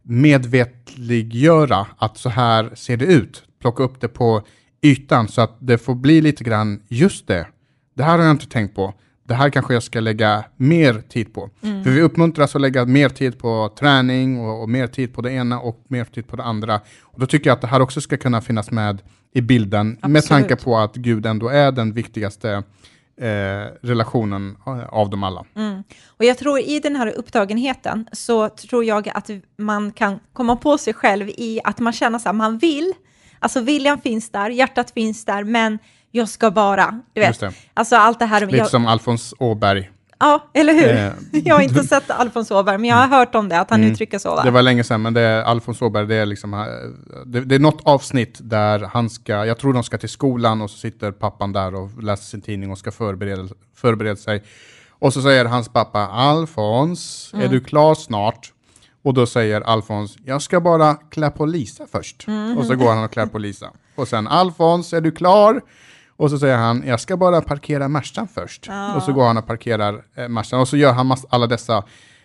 [0.04, 3.42] medvetliggöra att så här ser det ut.
[3.60, 4.42] Plocka upp det på
[4.82, 7.46] ytan så att det får bli lite grann, just det,
[7.94, 8.94] det här har jag inte tänkt på.
[9.26, 11.50] Det här kanske jag ska lägga mer tid på.
[11.62, 11.84] Mm.
[11.84, 15.32] För vi uppmuntras att lägga mer tid på träning och, och, mer tid på det
[15.32, 16.80] ena och mer tid på det andra.
[17.02, 19.02] Och då tycker jag att det här också ska kunna finnas med
[19.34, 20.12] i bilden Absolut.
[20.12, 22.62] med tanke på att Gud ändå är den viktigaste
[23.20, 25.44] eh, relationen eh, av dem alla.
[25.56, 25.82] Mm.
[26.06, 30.78] Och jag tror i den här upptagenheten så tror jag att man kan komma på
[30.78, 32.92] sig själv i att man känner så här, man vill,
[33.38, 35.78] alltså viljan finns där, hjärtat finns där, men
[36.10, 37.42] jag ska bara, du vet.
[37.74, 38.46] Alltså allt det här.
[38.46, 39.90] Lite jag, som Alfons Åberg.
[40.24, 40.90] Ja, eller hur?
[40.90, 43.80] Eh, jag har inte sett Alfons Åberg, men jag har hört om det, att han
[43.80, 44.42] mm, uttrycker så.
[44.42, 46.60] Det var länge sedan, men det är Alfons Åberg, det är liksom, eh,
[47.26, 50.70] det, det, är något avsnitt där han ska, jag tror de ska till skolan och
[50.70, 54.42] så sitter pappan där och läser sin tidning och ska förbereda, förbereda sig.
[54.90, 57.46] Och så säger hans pappa, Alfons, mm.
[57.46, 58.52] är du klar snart?
[59.02, 62.26] Och då säger Alfons, jag ska bara klä på Lisa först.
[62.26, 62.58] Mm.
[62.58, 63.70] Och så går han och klär på Lisa.
[63.94, 65.60] Och sen, Alfons, är du klar?
[66.16, 68.66] Och så säger han, jag ska bara parkera Mercan först.
[68.68, 68.94] Ja.
[68.94, 70.60] Och så går han och parkerar eh, Mercan.
[70.60, 71.84] Och så gör han alla dessa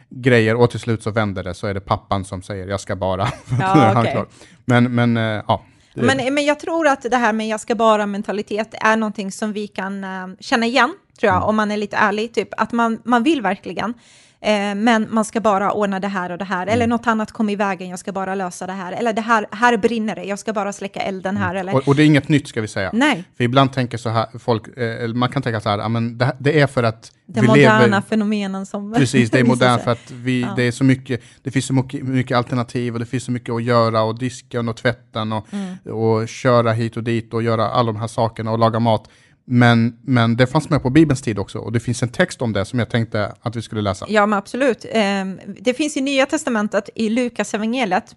[0.09, 2.95] grejer och till slut så vänder det så är det pappan som säger, jag ska
[2.95, 3.27] bara.
[3.59, 4.23] Ja, okay.
[4.65, 5.63] Men, men eh, ja.
[5.93, 9.67] Men, men jag tror att det här med jag ska bara-mentalitet är någonting som vi
[9.67, 11.49] kan uh, känna igen, tror jag, mm.
[11.49, 12.33] om man är lite ärlig.
[12.33, 13.93] Typ att man, man vill verkligen.
[14.41, 16.73] Eh, men man ska bara ordna det här och det här, mm.
[16.73, 19.45] eller något annat kom i vägen, jag ska bara lösa det här, eller det här,
[19.51, 21.49] här brinner det, jag ska bara släcka elden här.
[21.49, 21.61] Mm.
[21.61, 21.75] Eller...
[21.75, 22.89] Och, och, det är inget nytt ska vi säga.
[22.93, 23.23] Nej.
[23.37, 26.59] För ibland tänker så här, folk, eh, man kan tänka så här, men det, det
[26.59, 28.93] är för att de moderna lever, fenomenen som...
[28.93, 30.53] Precis, det är modernt för att vi, ja.
[30.55, 33.55] det är så mycket, det finns så mycket, mycket, alternativ och det finns så mycket
[33.55, 35.75] att göra och diska och tvätten och, mm.
[35.95, 39.09] och köra hit och dit och göra alla de här sakerna och laga mat.
[39.51, 42.53] Men, men det fanns med på Bibelns tid också och det finns en text om
[42.53, 44.05] det som jag tänkte att vi skulle läsa.
[44.09, 44.85] Ja, men absolut.
[44.91, 48.15] Ehm, det finns i Nya Testamentet i Lukas evangeliet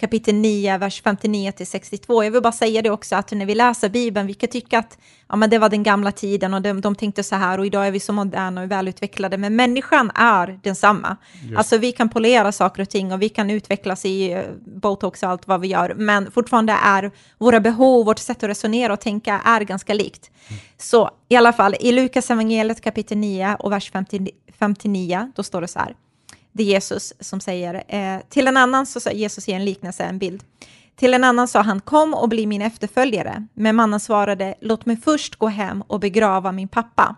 [0.00, 2.24] kapitel 9, vers 59 till 62.
[2.24, 4.98] Jag vill bara säga det också, att när vi läser Bibeln, vi kan tycka att
[5.28, 7.86] ja, men det var den gamla tiden och de, de tänkte så här och idag
[7.86, 11.16] är vi så moderna och välutvecklade, men människan är densamma.
[11.42, 11.58] Just.
[11.58, 14.42] Alltså vi kan polera saker och ting och vi kan utvecklas i uh,
[14.80, 18.92] botox och allt vad vi gör, men fortfarande är våra behov, vårt sätt att resonera
[18.92, 20.30] och tänka är ganska likt.
[20.48, 20.60] Mm.
[20.78, 25.60] Så i alla fall, i Lukas evangeliet kapitel 9 och vers 50, 59, då står
[25.60, 25.94] det så här
[26.52, 27.84] det är Jesus som säger.
[27.88, 30.42] Eh, till en annan så sa Jesus i en liknelse, en bild.
[30.96, 33.46] Till en annan sa han, kom och bli min efterföljare.
[33.54, 37.16] Men mannen svarade, låt mig först gå hem och begrava min pappa.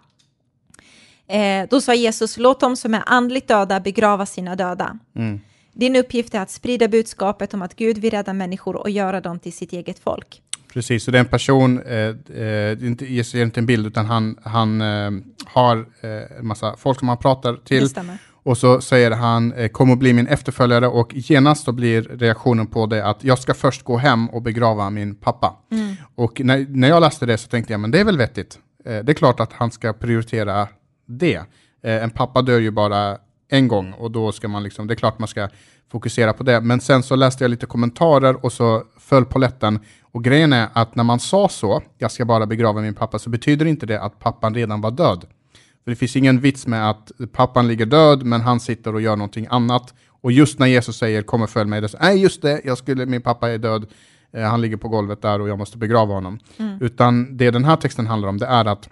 [1.27, 4.99] Eh, då sa Jesus, låt dem som är andligt döda begrava sina döda.
[5.17, 5.41] Mm.
[5.73, 9.39] Din uppgift är att sprida budskapet om att Gud vill rädda människor och göra dem
[9.39, 10.43] till sitt eget folk.
[10.73, 11.97] Precis, så det är en person, eh,
[12.43, 15.11] eh, inte, Jesus ger inte en bild, utan han, han eh,
[15.45, 17.89] har eh, en massa folk som han pratar till.
[18.45, 22.67] Och så säger han, eh, kom och bli min efterföljare och genast så blir reaktionen
[22.67, 25.57] på det att jag ska först gå hem och begrava min pappa.
[25.71, 25.95] Mm.
[26.15, 28.59] Och när, när jag läste det så tänkte jag, men det är väl vettigt.
[28.85, 30.69] Eh, det är klart att han ska prioritera
[31.07, 31.37] det.
[31.83, 34.97] Eh, en pappa dör ju bara en gång och då ska man liksom, det är
[34.97, 35.49] klart man ska
[35.93, 36.61] fokusera på det.
[36.61, 39.81] Men sen så läste jag lite kommentarer och så föll på lätten.
[40.03, 43.31] Och grejen är att när man sa så, jag ska bara begrava min pappa, så
[43.31, 45.27] betyder inte det att pappan redan var död.
[45.85, 49.17] För det finns ingen vits med att pappan ligger död, men han sitter och gör
[49.17, 49.95] någonting annat.
[50.09, 53.23] Och just när Jesus säger kom och följ mig, nej just det, jag skulle, min
[53.23, 53.87] pappa är död,
[54.33, 56.39] eh, han ligger på golvet där och jag måste begrava honom.
[56.59, 56.79] Mm.
[56.81, 58.89] Utan det den här texten handlar om, det är att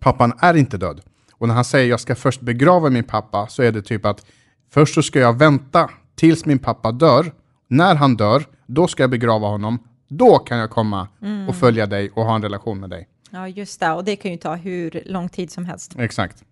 [0.00, 1.00] pappan är inte död.
[1.32, 4.26] Och när han säger jag ska först begrava min pappa, så är det typ att
[4.70, 7.32] först så ska jag vänta tills min pappa dör.
[7.68, 9.78] När han dör, då ska jag begrava honom.
[10.08, 11.48] Då kan jag komma mm.
[11.48, 13.08] och följa dig och ha en relation med dig.
[13.34, 13.90] Ja, just det.
[13.90, 15.94] Och det kan ju ta hur lång tid som helst.
[15.98, 16.44] Exakt.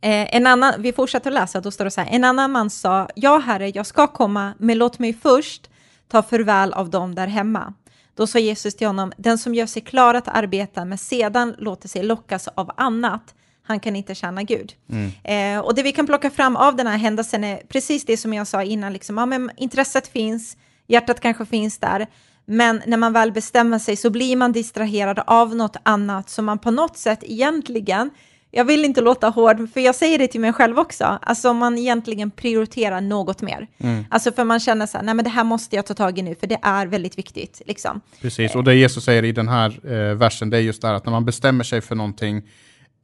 [0.00, 2.08] Eh, en annan, vi fortsätter läsa, då står det så här.
[2.10, 5.70] En annan man sa, ja herre, jag ska komma, men låt mig först
[6.08, 7.74] ta förväl av dem där hemma.
[8.14, 11.88] Då sa Jesus till honom, den som gör sig klar att arbeta, men sedan låter
[11.88, 14.72] sig lockas av annat, han kan inte tjäna Gud.
[14.90, 15.12] Mm.
[15.24, 18.34] Eh, och det vi kan plocka fram av den här händelsen är precis det som
[18.34, 22.06] jag sa innan, liksom, ja, men intresset finns, hjärtat kanske finns där,
[22.46, 26.58] men när man väl bestämmer sig så blir man distraherad av något annat som man
[26.58, 28.10] på något sätt egentligen
[28.56, 31.78] jag vill inte låta hård, för jag säger det till mig själv också, alltså man
[31.78, 33.66] egentligen prioriterar något mer.
[33.78, 34.04] Mm.
[34.10, 36.22] Alltså för man känner så här, nej men det här måste jag ta tag i
[36.22, 37.62] nu, för det är väldigt viktigt.
[37.66, 38.00] Liksom.
[38.20, 40.94] Precis, och det Jesus säger i den här eh, versen, det är just det här
[40.94, 42.36] att när man bestämmer sig för någonting,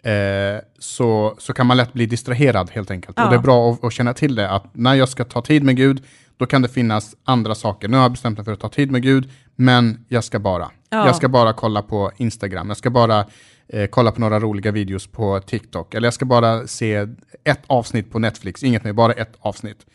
[0.02, 0.12] eh,
[0.78, 3.16] så, så kan man lätt bli distraherad helt enkelt.
[3.16, 3.24] Ja.
[3.24, 5.62] Och det är bra att, att, känna till det, att när jag ska ta tid
[5.62, 6.02] med Gud,
[6.40, 7.88] då kan det finnas andra saker.
[7.88, 10.70] Nu har jag bestämt mig för att ta tid med Gud, men jag ska bara.
[10.90, 11.06] Ja.
[11.06, 13.26] Jag ska bara kolla på Instagram, jag ska bara
[13.68, 17.06] eh, kolla på några roliga videos på TikTok, eller jag ska bara se
[17.44, 19.86] ett avsnitt på Netflix, inget mer, bara ett avsnitt.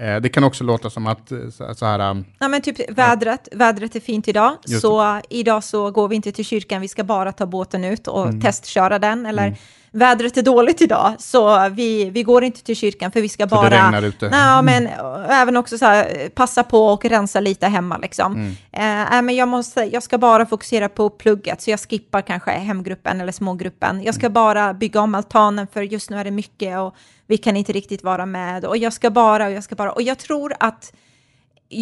[0.00, 1.38] Eh, det kan också låta som att eh,
[1.74, 2.10] så, här...
[2.10, 3.58] Um, ja, men typ vädret, ja.
[3.58, 7.32] vädret är fint idag, så idag så går vi inte till kyrkan, vi ska bara
[7.32, 8.40] ta båten ut och mm.
[8.40, 9.56] testköra den, eller mm
[9.94, 13.62] vädret är dåligt idag, så vi, vi går inte till kyrkan för vi ska bara...
[13.62, 14.28] För det regnar ute.
[14.28, 14.86] Nej, men
[15.28, 18.32] även också så här, passa på och rensa lite hemma liksom.
[18.32, 19.16] Mm.
[19.16, 23.20] Eh, men jag, måste, jag ska bara fokusera på plugget, så jag skippar kanske hemgruppen
[23.20, 24.02] eller smågruppen.
[24.02, 24.32] Jag ska mm.
[24.32, 26.94] bara bygga om altanen, för just nu är det mycket och
[27.26, 28.64] vi kan inte riktigt vara med.
[28.64, 29.92] Och jag ska bara, och jag ska bara.
[29.92, 30.92] Och jag tror att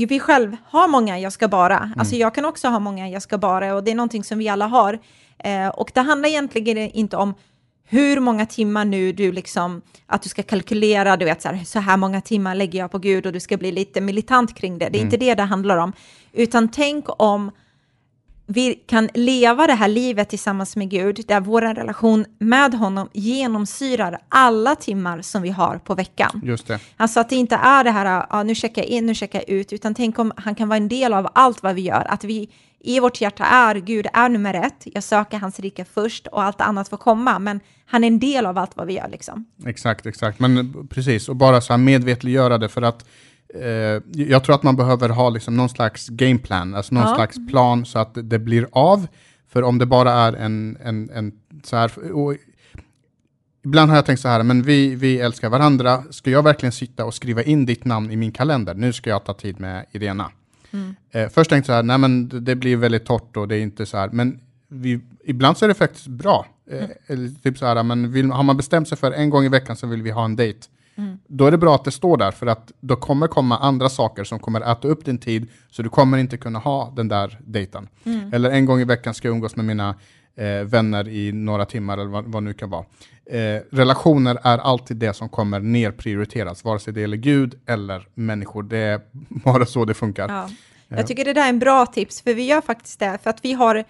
[0.09, 1.79] vi själv har många jag ska bara.
[1.79, 1.95] Mm.
[1.99, 4.49] Alltså jag kan också ha många jag ska bara och det är någonting som vi
[4.49, 4.99] alla har.
[5.39, 7.35] Eh, och det handlar egentligen inte om
[7.85, 11.79] hur många timmar nu du liksom, att du ska kalkylera, du vet så här, så
[11.79, 14.89] här många timmar lägger jag på Gud och du ska bli lite militant kring det.
[14.89, 15.07] Det är mm.
[15.07, 15.93] inte det det handlar om,
[16.33, 17.51] utan tänk om
[18.47, 24.19] vi kan leva det här livet tillsammans med Gud, där vår relation med honom genomsyrar
[24.29, 26.41] alla timmar som vi har på veckan.
[26.45, 26.81] Just det.
[26.97, 29.49] Alltså att det inte är det här, ja, nu checkar jag in, nu checkar jag
[29.49, 32.25] ut, utan tänk om han kan vara en del av allt vad vi gör, att
[32.25, 32.49] vi
[32.85, 36.61] i vårt hjärta är Gud är nummer ett, jag söker hans rike först och allt
[36.61, 39.09] annat får komma, men han är en del av allt vad vi gör.
[39.09, 39.45] Liksom.
[39.67, 43.07] Exakt, exakt, men precis, och bara så här medvetliggöra det för att
[43.55, 47.15] eh, jag tror att man behöver ha liksom någon slags gameplan, alltså någon ja.
[47.15, 49.07] slags plan så att det blir av,
[49.49, 51.33] för om det bara är en, en, en
[51.65, 52.35] så här, och,
[53.65, 56.03] Ibland har jag tänkt så här, men vi, vi älskar varandra.
[56.11, 58.75] Ska jag verkligen sitta och skriva in ditt namn i min kalender?
[58.75, 60.31] Nu ska jag ta tid med Irena.
[60.71, 60.95] Mm.
[61.11, 63.61] Eh, först tänkte jag så här, nej men det blir väldigt torrt och det är
[63.61, 66.47] inte så här, men vi, ibland så är det faktiskt bra.
[66.71, 67.35] Eh, mm.
[67.35, 69.87] typ så här, men vill, har man bestämt sig för en gång i veckan så
[69.87, 70.59] vill vi ha en dejt.
[71.03, 71.19] Mm.
[71.27, 74.25] Då är det bra att det står där, för att då kommer komma andra saker
[74.25, 77.89] som kommer äta upp din tid, så du kommer inte kunna ha den där dejten.
[78.05, 78.33] Mm.
[78.33, 79.95] Eller en gång i veckan ska jag umgås med mina
[80.37, 82.85] eh, vänner i några timmar, eller vad, vad nu kan vara.
[83.27, 88.63] Eh, relationer är alltid det som kommer nerprioriteras, vare sig det gäller Gud eller människor.
[88.63, 90.29] Det är bara så det funkar.
[90.29, 90.51] Ja.
[90.97, 93.45] Jag tycker det där är en bra tips, för vi gör faktiskt det, för att
[93.45, 93.85] vi har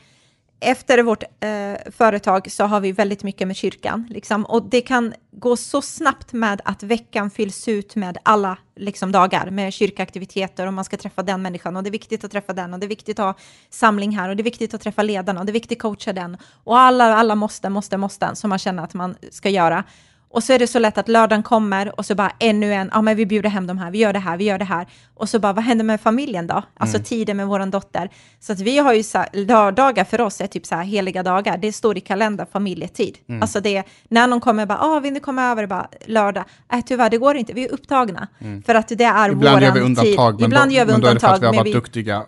[0.62, 4.06] efter vårt eh, företag så har vi väldigt mycket med kyrkan.
[4.10, 9.12] Liksom, och det kan gå så snabbt med att veckan fylls ut med alla liksom,
[9.12, 12.52] dagar med kyrkaktiviteter och man ska träffa den människan och det är viktigt att träffa
[12.52, 13.34] den och det är viktigt att ha
[13.70, 16.12] samling här och det är viktigt att träffa ledarna och det är viktigt att coacha
[16.12, 19.84] den och alla, alla måste, måste, måste som man känner att man ska göra.
[20.32, 23.02] Och så är det så lätt att lördagen kommer och så bara ännu en, ja
[23.02, 24.86] men vi bjuder hem de här, vi gör det här, vi gör det här.
[25.14, 26.62] Och så bara, vad händer med familjen då?
[26.76, 27.04] Alltså mm.
[27.04, 28.10] tiden med våran dotter.
[28.40, 31.22] Så att vi har ju så här, lördagar för oss är typ så här heliga
[31.22, 31.56] dagar.
[31.56, 33.18] Det står i kalendern familjetid.
[33.28, 33.42] Mm.
[33.42, 36.44] Alltså det, när någon kommer bara, ah, vill ni komma över bara lördag?
[36.72, 38.28] Äh, tyvärr, det går inte, vi är upptagna.
[38.38, 38.62] Mm.
[38.62, 40.46] För att det är Ibland våran gör vi undantag, tid.
[40.46, 41.00] Ibland då, gör vi undantag.
[41.00, 41.72] Men då är det för att vi har varit vi...
[41.72, 42.22] duktiga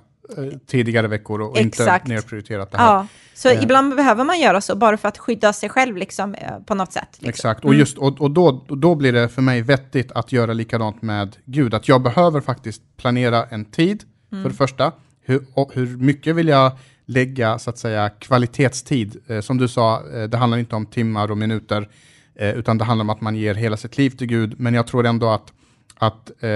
[0.66, 2.04] tidigare veckor och Exakt.
[2.04, 2.94] inte nerprioriterat det här.
[2.94, 3.06] Ja.
[3.34, 3.62] Så eh.
[3.62, 6.92] ibland behöver man göra så, bara för att skydda sig själv liksom, eh, på något
[6.92, 7.08] sätt.
[7.10, 7.28] Liksom.
[7.28, 7.78] Exakt, och, mm.
[7.80, 11.74] just, och, och då, då blir det för mig vettigt att göra likadant med Gud.
[11.74, 14.42] Att jag behöver faktiskt planera en tid, mm.
[14.42, 14.92] för det första.
[15.22, 16.72] Hur, hur mycket vill jag
[17.06, 19.16] lägga, så att säga, kvalitetstid?
[19.26, 21.88] Eh, som du sa, eh, det handlar inte om timmar och minuter.
[22.34, 24.60] eh, utan det handlar om att man ger hela sitt liv till Gud.
[24.60, 25.52] Men jag tror ändå att,
[25.94, 26.50] att eh,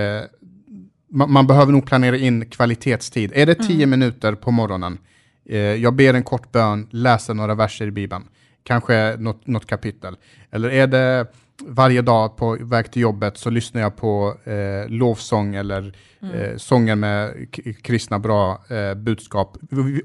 [1.08, 3.32] man, man, behöver nog planera in kvalitetstid.
[3.34, 3.90] Är det tio mm.
[3.90, 4.98] minuter på morgonen,
[5.48, 8.24] eh, jag ber en kort bön, läser några verser i Bibeln,
[8.62, 10.16] kanske något, något kapitel.
[10.50, 11.26] Eller är det
[11.66, 16.34] varje dag på väg till jobbet så lyssnar jag på eh, lovsång eller mm.
[16.34, 17.46] eh, sånger med
[17.82, 19.56] kristna bra eh, budskap.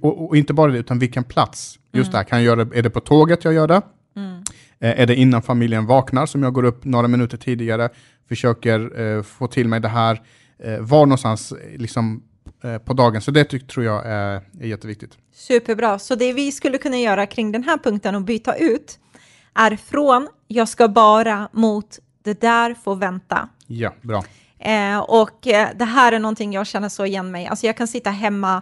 [0.01, 1.79] Och, och, inte bara det, utan vilken plats.
[1.91, 2.11] Just mm.
[2.11, 3.81] det här, kan jag göra, är det på tåget jag gör det?
[4.15, 4.43] Mm.
[4.79, 7.89] Eh, är det innan familjen vaknar som jag går upp några minuter tidigare,
[8.29, 10.21] försöker eh, få till mig det här.
[10.63, 12.23] Eh, var någonstans liksom,
[12.85, 13.21] på dagen.
[13.21, 15.17] Så det tror jag är, är jätteviktigt.
[15.33, 15.99] Superbra.
[15.99, 18.99] Så det vi skulle kunna göra kring den här punkten och byta ut
[19.53, 23.49] är från jag ska bara mot det där får vänta.
[23.67, 24.23] Ja, bra.
[24.59, 27.47] Eh, och eh, det här är någonting jag känner så igen mig.
[27.47, 28.61] Alltså jag kan sitta hemma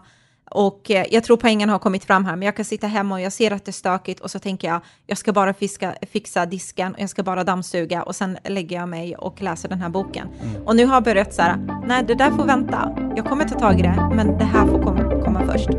[0.51, 3.21] och eh, jag tror poängen har kommit fram här, men jag kan sitta hemma och
[3.21, 6.45] jag ser att det är stökigt och så tänker jag, jag ska bara fiska, fixa
[6.45, 9.89] disken och jag ska bara dammsuga och sen lägger jag mig och läser den här
[9.89, 10.27] boken.
[10.41, 10.63] Mm.
[10.63, 13.59] Och nu har jag börjat så här, nej det där får vänta, jag kommer ta
[13.59, 15.69] tag i det, men det här får komma, komma först.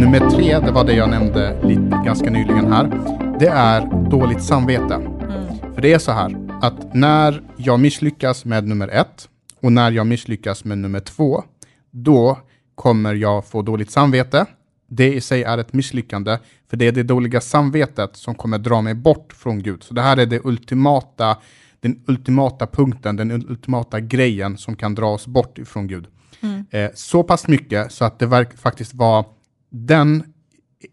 [0.00, 2.90] Nummer tre, det var det jag nämnde lite, ganska nyligen här.
[3.38, 4.94] Det är dåligt samvete.
[4.94, 5.74] Mm.
[5.74, 9.28] För det är så här att när jag misslyckas med nummer ett
[9.60, 11.44] och när jag misslyckas med nummer två,
[11.90, 12.38] då
[12.74, 14.46] kommer jag få dåligt samvete.
[14.86, 16.38] Det i sig är ett misslyckande,
[16.70, 19.82] för det är det dåliga samvetet som kommer dra mig bort från Gud.
[19.82, 21.36] Så det här är det ultimata,
[21.80, 26.06] den ultimata punkten, den ultimata grejen som kan dra oss bort ifrån Gud.
[26.40, 26.64] Mm.
[26.70, 29.26] Eh, så pass mycket så att det faktiskt var
[29.70, 30.22] den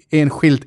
[0.09, 0.65] enskild,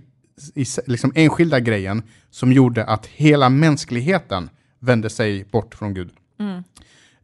[0.87, 6.11] liksom enskilda grejen som gjorde att hela mänskligheten vände sig bort från Gud.
[6.39, 6.63] Mm.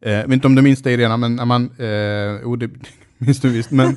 [0.01, 2.69] Eh, jag vet inte om du minns det Irena, men när man, eh, oh, det
[3.17, 3.95] minns du visst, men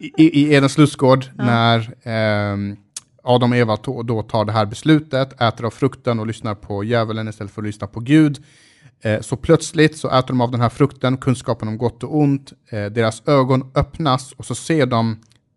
[0.00, 1.44] i, i Edens lustgård ja.
[1.44, 2.76] när eh,
[3.22, 7.28] Adam och Eva då tar det här beslutet, äter av frukten och lyssnar på djävulen
[7.28, 8.44] istället för att lyssna på Gud.
[9.00, 12.52] Eh, så plötsligt så äter de av den här frukten, kunskapen om gott och ont,
[12.70, 15.16] eh, deras ögon öppnas och så ser de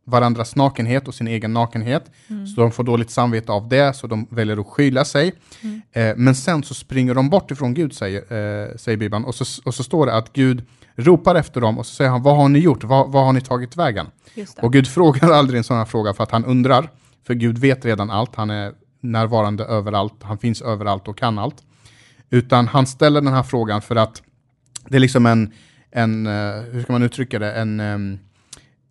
[0.09, 2.11] varandras nakenhet och sin egen nakenhet.
[2.27, 2.47] Mm.
[2.47, 5.33] Så de får dåligt samvete av det, så de väljer att skyla sig.
[5.61, 5.81] Mm.
[5.91, 9.25] Eh, men sen så springer de bort ifrån Gud, säger, eh, säger Bibeln.
[9.25, 10.63] Och så, och så står det att Gud
[10.95, 12.83] ropar efter dem och så säger han, vad har ni gjort?
[12.83, 14.07] Vad, vad har ni tagit vägen?
[14.61, 16.89] Och Gud frågar aldrig en sån här fråga för att han undrar.
[17.27, 21.55] För Gud vet redan allt, han är närvarande överallt, han finns överallt och kan allt.
[22.29, 24.21] Utan han ställer den här frågan för att
[24.87, 25.53] det är liksom en,
[25.91, 28.19] en uh, hur ska man uttrycka det, en um,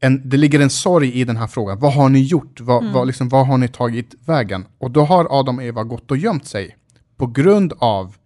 [0.00, 1.78] en, det ligger en sorg i den här frågan.
[1.78, 2.60] Vad har ni gjort?
[2.60, 2.92] Vad, mm.
[2.94, 4.66] vad, liksom, vad har ni tagit vägen?
[4.78, 6.76] Och då har Adam och Eva gått och gömt sig
[7.16, 8.16] på grund av,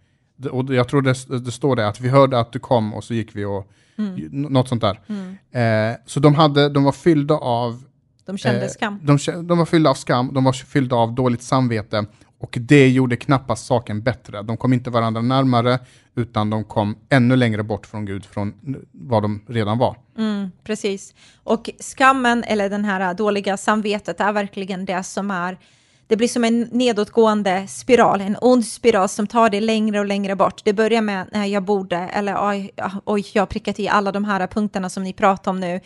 [0.51, 3.15] och jag tror det, det står det, att vi hörde att du kom och så
[3.15, 4.43] gick vi och mm.
[4.43, 5.01] något sånt där.
[5.07, 5.91] Mm.
[5.91, 7.83] Eh, så de, hade, de var fyllda av
[8.27, 9.01] de kände eh, skam.
[9.03, 12.07] De, de, var fyllda av skam, de var fyllda av dåligt samvete
[12.43, 14.43] och det gjorde knappast saken bättre.
[14.43, 15.79] De kom inte varandra närmare,
[16.15, 18.55] utan de kom ännu längre bort från Gud, från
[18.93, 19.97] vad de redan var.
[20.19, 21.15] Mm, precis.
[21.43, 25.59] Och skammen, eller den här dåliga samvetet, är verkligen det som är
[26.07, 30.37] det blir som en nedåtgående spiral, en ond spiral som tar det längre och längre
[30.37, 30.61] bort.
[30.65, 32.71] Det börjar med när jag borde, eller oj,
[33.05, 35.81] oj jag har prickat i alla de här punkterna som ni pratar om nu.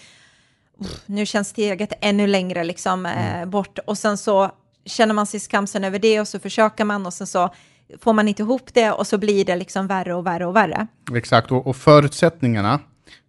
[1.07, 3.43] Nu känns steget ännu längre liksom, mm.
[3.43, 4.51] eh, bort och sen så
[4.87, 7.55] känner man sig skamsen över det och så försöker man och sen så
[8.01, 10.87] får man inte ihop det och så blir det liksom värre och värre och värre.
[11.15, 12.81] Exakt, och, och förutsättningarna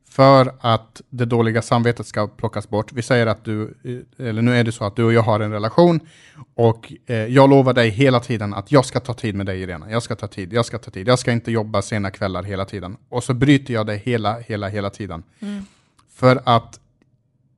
[0.09, 2.93] för att det dåliga samvetet ska plockas bort.
[2.93, 3.73] Vi säger att du,
[4.17, 5.99] eller nu är det så att du och jag har en relation
[6.55, 9.91] och eh, jag lovar dig hela tiden att jag ska ta tid med dig Irena.
[9.91, 12.65] Jag ska ta tid, jag ska ta tid, jag ska inte jobba sena kvällar hela
[12.65, 12.97] tiden.
[13.09, 15.23] Och så bryter jag det hela, hela, hela tiden.
[15.39, 15.65] Mm.
[16.15, 16.79] För att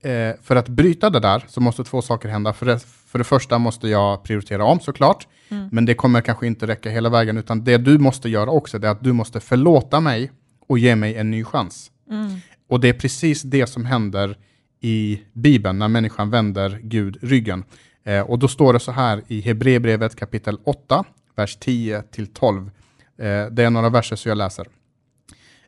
[0.02, 2.54] eh, för att bryta det där så måste två saker hända.
[2.54, 2.80] För
[3.12, 5.70] för det första måste jag prioritera om såklart, mm.
[5.72, 8.86] men det kommer kanske inte räcka hela vägen, utan det du måste göra också är
[8.86, 10.32] att du måste förlåta mig
[10.68, 11.92] och ge mig en ny chans.
[12.10, 12.38] Mm.
[12.68, 14.38] Och det är precis det som händer
[14.80, 17.64] i Bibeln när människan vänder Gud ryggen.
[18.04, 21.04] Eh, och då står det så här i Hebreerbrevet kapitel 8,
[21.36, 22.66] vers 10 till 12.
[22.66, 24.68] Eh, det är några verser så jag läser.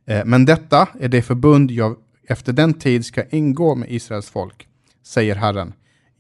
[0.06, 1.96] Eh, men detta är det förbund jag
[2.28, 4.68] efter den tid ska ingå med Israels folk,
[5.04, 5.74] säger Herren.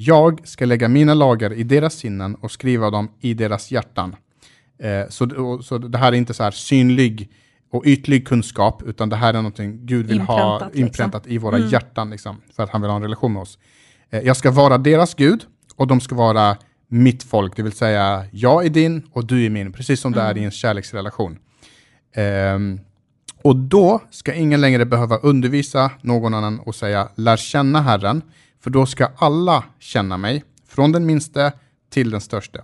[0.05, 4.15] Jag ska lägga mina lagar i deras sinnen och skriva dem i deras hjärtan.
[4.79, 7.31] Eh, så, så det här är inte så här synlig
[7.71, 11.35] och ytlig kunskap, utan det här är någonting Gud vill inpräntat, ha inpräntat liksom.
[11.35, 11.69] i våra mm.
[11.69, 13.57] hjärtan, liksom, för att han vill ha en relation med oss.
[14.09, 15.45] Eh, jag ska vara deras Gud
[15.75, 16.57] och de ska vara
[16.87, 20.25] mitt folk, det vill säga jag är din och du är min, precis som mm.
[20.25, 21.37] det är i en kärleksrelation.
[22.15, 22.59] Eh,
[23.41, 28.21] och då ska ingen längre behöva undervisa någon annan och säga lär känna Herren,
[28.61, 31.53] för då ska alla känna mig, från den minste
[31.89, 32.63] till den störste.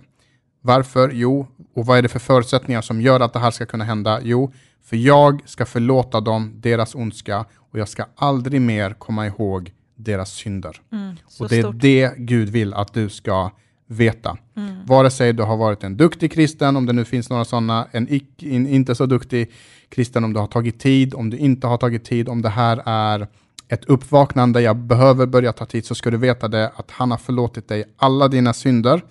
[0.60, 1.10] Varför?
[1.14, 4.20] Jo, och vad är det för förutsättningar som gör att det här ska kunna hända?
[4.22, 4.52] Jo,
[4.84, 10.32] för jag ska förlåta dem deras ondska och jag ska aldrig mer komma ihåg deras
[10.32, 10.80] synder.
[10.92, 11.80] Mm, och det är stort.
[11.80, 13.50] det Gud vill att du ska
[13.86, 14.38] veta.
[14.56, 14.86] Mm.
[14.86, 18.20] Vare sig du har varit en duktig kristen, om det nu finns några sådana, en,
[18.38, 19.50] en inte så duktig
[19.88, 22.82] kristen, om du har tagit tid, om du inte har tagit tid, om det här
[22.86, 23.26] är
[23.68, 27.18] ett uppvaknande, jag behöver börja ta tid, så ska du veta det att han har
[27.18, 29.02] förlåtit dig alla dina synder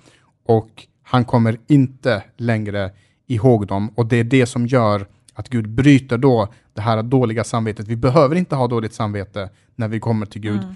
[0.46, 2.92] och han kommer inte längre
[3.28, 3.90] ihåg dem.
[3.96, 7.88] Och det är det som gör att Gud bryter då det här dåliga samvetet.
[7.88, 10.76] Vi behöver inte ha dåligt samvete när vi kommer till Gud, mm.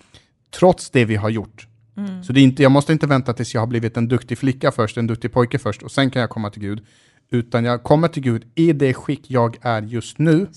[0.59, 1.67] trots det vi har gjort.
[1.97, 2.23] Mm.
[2.23, 4.71] Så det är inte, jag måste inte vänta tills jag har blivit en duktig flicka
[4.71, 6.85] först, en duktig pojke först, och sen kan jag komma till Gud.
[7.33, 10.47] Utan jag kommer till Gud i det skick jag är just nu.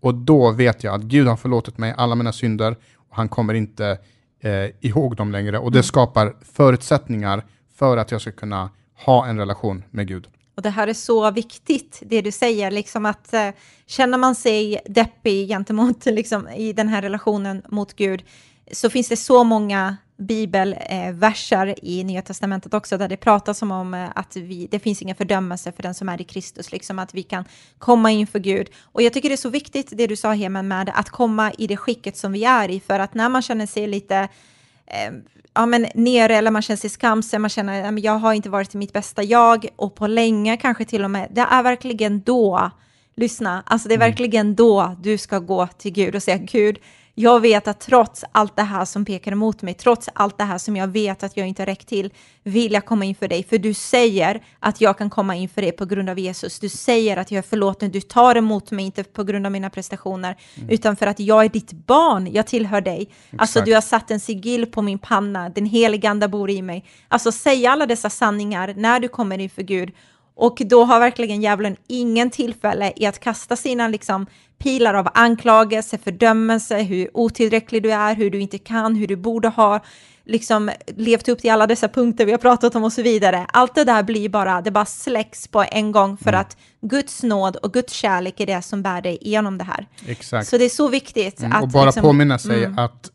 [0.00, 3.54] Och då vet jag att Gud har förlåtit mig alla mina synder, och han kommer
[3.54, 3.98] inte
[4.40, 5.58] eh, ihåg dem längre.
[5.58, 5.82] Och det mm.
[5.82, 7.44] skapar förutsättningar
[7.74, 8.70] för att jag ska kunna
[9.04, 10.28] ha en relation med Gud.
[10.54, 13.48] Och det här är så viktigt, det du säger, liksom att eh,
[13.86, 18.22] känner man sig deppig gentemot, liksom, i den här relationen mot Gud,
[18.72, 23.70] så finns det så många bibelverser eh, i Nya Testamentet också, där det pratas om,
[23.70, 26.98] om eh, att vi, det finns ingen fördömelse för den som är i Kristus, liksom
[26.98, 27.44] att vi kan
[27.78, 28.68] komma inför Gud.
[28.82, 31.66] Och jag tycker det är så viktigt, det du sa, Hemen, med att komma i
[31.66, 34.28] det skicket som vi är i, för att när man känner sig lite
[34.86, 35.12] eh,
[35.54, 38.74] ja, men nere eller man känner sig skamsen, man känner att jag har inte varit
[38.74, 41.28] mitt bästa jag och på länge kanske till och med.
[41.30, 42.70] Det är verkligen då,
[43.16, 44.08] lyssna, alltså det är mm.
[44.08, 46.78] verkligen då du ska gå till Gud och säga Gud,
[47.20, 50.58] jag vet att trots allt det här som pekar emot mig, trots allt det här
[50.58, 52.12] som jag vet att jag inte räckt till,
[52.42, 53.44] vill jag komma inför dig.
[53.44, 56.58] För du säger att jag kan komma inför dig på grund av Jesus.
[56.58, 57.90] Du säger att jag är förlåten.
[57.90, 60.70] Du tar emot mig, inte på grund av mina prestationer, mm.
[60.70, 62.32] utan för att jag är ditt barn.
[62.32, 63.02] Jag tillhör dig.
[63.02, 63.40] Exakt.
[63.40, 65.48] Alltså, du har satt en sigill på min panna.
[65.48, 66.84] Den heliga ande bor i mig.
[67.08, 69.92] Alltså, säg alla dessa sanningar när du kommer inför Gud
[70.34, 74.26] och då har verkligen djävulen ingen tillfälle i att kasta sina liksom,
[74.58, 79.48] pilar av anklagelse, fördömelse, hur otillräcklig du är, hur du inte kan, hur du borde
[79.48, 79.80] ha
[80.24, 83.46] liksom levt upp till alla dessa punkter vi har pratat om och så vidare.
[83.52, 86.40] Allt det där blir bara, det bara släcks på en gång för mm.
[86.40, 89.86] att Guds nåd och Guds kärlek är det som bär dig igenom det här.
[90.06, 90.48] Exakt.
[90.48, 91.40] Så det är så viktigt.
[91.40, 91.52] Mm.
[91.52, 92.78] Att, och bara liksom, påminna sig mm.
[92.78, 93.10] att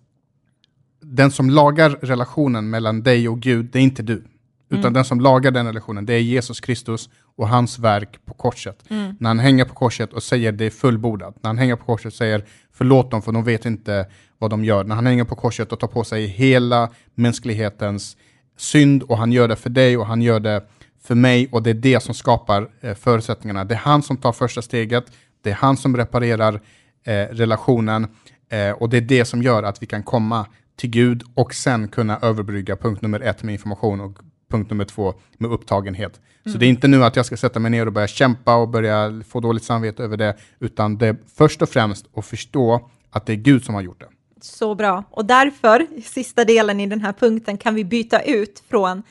[1.02, 4.24] den som lagar relationen mellan dig och Gud, det är inte du.
[4.70, 4.94] Utan mm.
[4.94, 8.84] den som lagar den relationen, det är Jesus Kristus och hans verk på korset.
[8.90, 9.16] Mm.
[9.20, 11.36] När han hänger på korset och säger det är fullbordat.
[11.44, 14.08] När han hänger på korset och säger förlåt dem för de vet inte
[14.38, 14.84] vad de gör.
[14.84, 18.18] När han hänger på korset och tar på sig hela mänsklighetens
[18.58, 20.64] synd och han gör det för dig och han gör det
[21.04, 23.66] för mig och det är det som skapar eh, förutsättningarna.
[23.66, 25.06] Det är han som tar första steget,
[25.42, 26.62] det är han som reparerar
[27.06, 28.08] eh, relationen
[28.50, 30.46] eh, och det är det som gör att vi kan komma
[30.76, 34.18] till Gud och sen kunna överbrygga punkt nummer ett med information och
[34.56, 36.20] punkt nummer två med upptagenhet.
[36.20, 36.54] Mm.
[36.54, 38.70] Så det är inte nu att jag ska sätta mig ner och börja kämpa och
[38.70, 43.26] börja få dåligt samvete över det, utan det är först och främst att förstå att
[43.26, 44.08] det är Gud som har gjort det.
[44.42, 45.04] Så bra.
[45.12, 49.04] Och därför, sista delen i den här punkten, kan vi byta ut från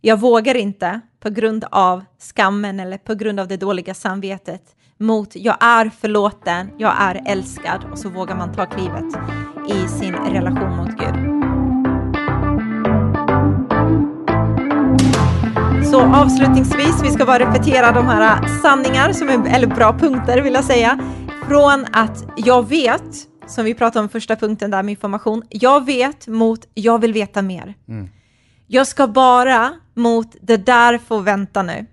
[0.00, 4.62] jag vågar inte på grund av skammen eller på grund av det dåliga samvetet
[4.98, 9.14] mot jag är förlåten, jag är älskad och så vågar man ta klivet
[9.68, 11.51] i sin relation mot Gud.
[15.92, 20.54] Så avslutningsvis, vi ska bara repetera de här sanningar, som är, eller bra punkter vill
[20.54, 20.98] jag säga,
[21.48, 23.02] från att jag vet,
[23.46, 27.42] som vi pratade om första punkten där med information, jag vet mot jag vill veta
[27.42, 27.74] mer.
[27.88, 28.08] Mm.
[28.66, 31.86] Jag ska bara mot det där får vänta nu.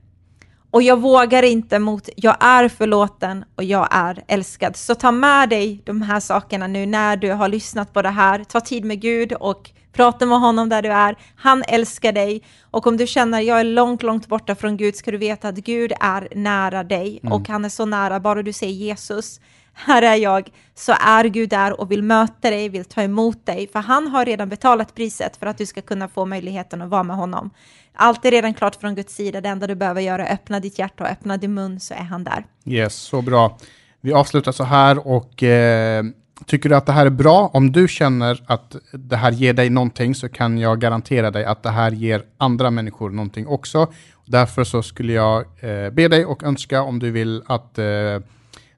[0.72, 4.76] Och jag vågar inte mot jag är förlåten och jag är älskad.
[4.76, 8.44] Så ta med dig de här sakerna nu när du har lyssnat på det här.
[8.44, 11.16] Ta tid med Gud och Prata med honom där du är.
[11.36, 12.44] Han älskar dig.
[12.72, 15.48] Och om du känner att jag är långt, långt borta från Gud ska du veta
[15.48, 17.20] att Gud är nära dig.
[17.24, 17.34] Mm.
[17.34, 19.40] Och han är så nära, bara du säger Jesus,
[19.74, 23.68] här är jag, så är Gud där och vill möta dig, vill ta emot dig.
[23.68, 27.04] För han har redan betalat priset för att du ska kunna få möjligheten att vara
[27.04, 27.50] med honom.
[27.94, 29.42] Allt är redan klart från Guds sida.
[29.42, 32.04] Det enda du behöver göra är öppna ditt hjärta och öppna din mun så är
[32.04, 32.46] han där.
[32.66, 33.58] Yes, så bra.
[34.02, 36.04] Vi avslutar så här och eh,
[36.46, 37.50] Tycker du att det här är bra?
[37.54, 41.64] Om du känner att det här ger dig någonting så kan jag garantera dig att
[41.64, 43.88] det här ger andra människor någonting också.
[44.26, 47.86] Därför så skulle jag eh, be dig och önska om du vill att eh,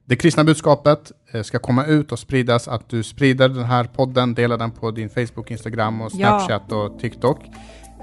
[0.04, 4.34] det kristna budskapet eh, ska komma ut och spridas, att du sprider den här podden,
[4.34, 6.76] delar den på din Facebook, Instagram och Snapchat ja.
[6.76, 7.38] och TikTok.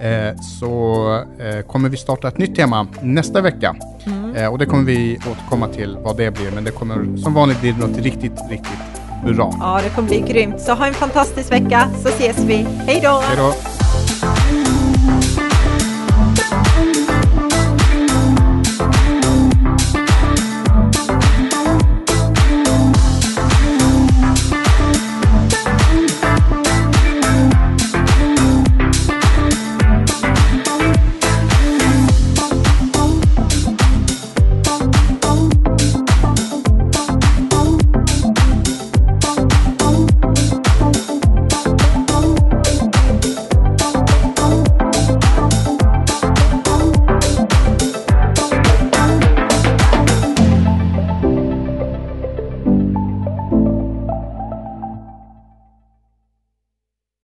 [0.01, 3.75] Eh, så eh, kommer vi starta ett nytt tema nästa vecka.
[4.05, 4.35] Mm.
[4.35, 7.61] Eh, och det kommer vi återkomma till vad det blir, men det kommer som vanligt
[7.61, 9.53] bli något riktigt, riktigt bra.
[9.59, 10.61] Ja, det kommer bli grymt.
[10.61, 12.67] Så ha en fantastisk vecka så ses vi.
[12.87, 13.21] Hej då!
[13.27, 13.53] Hej då!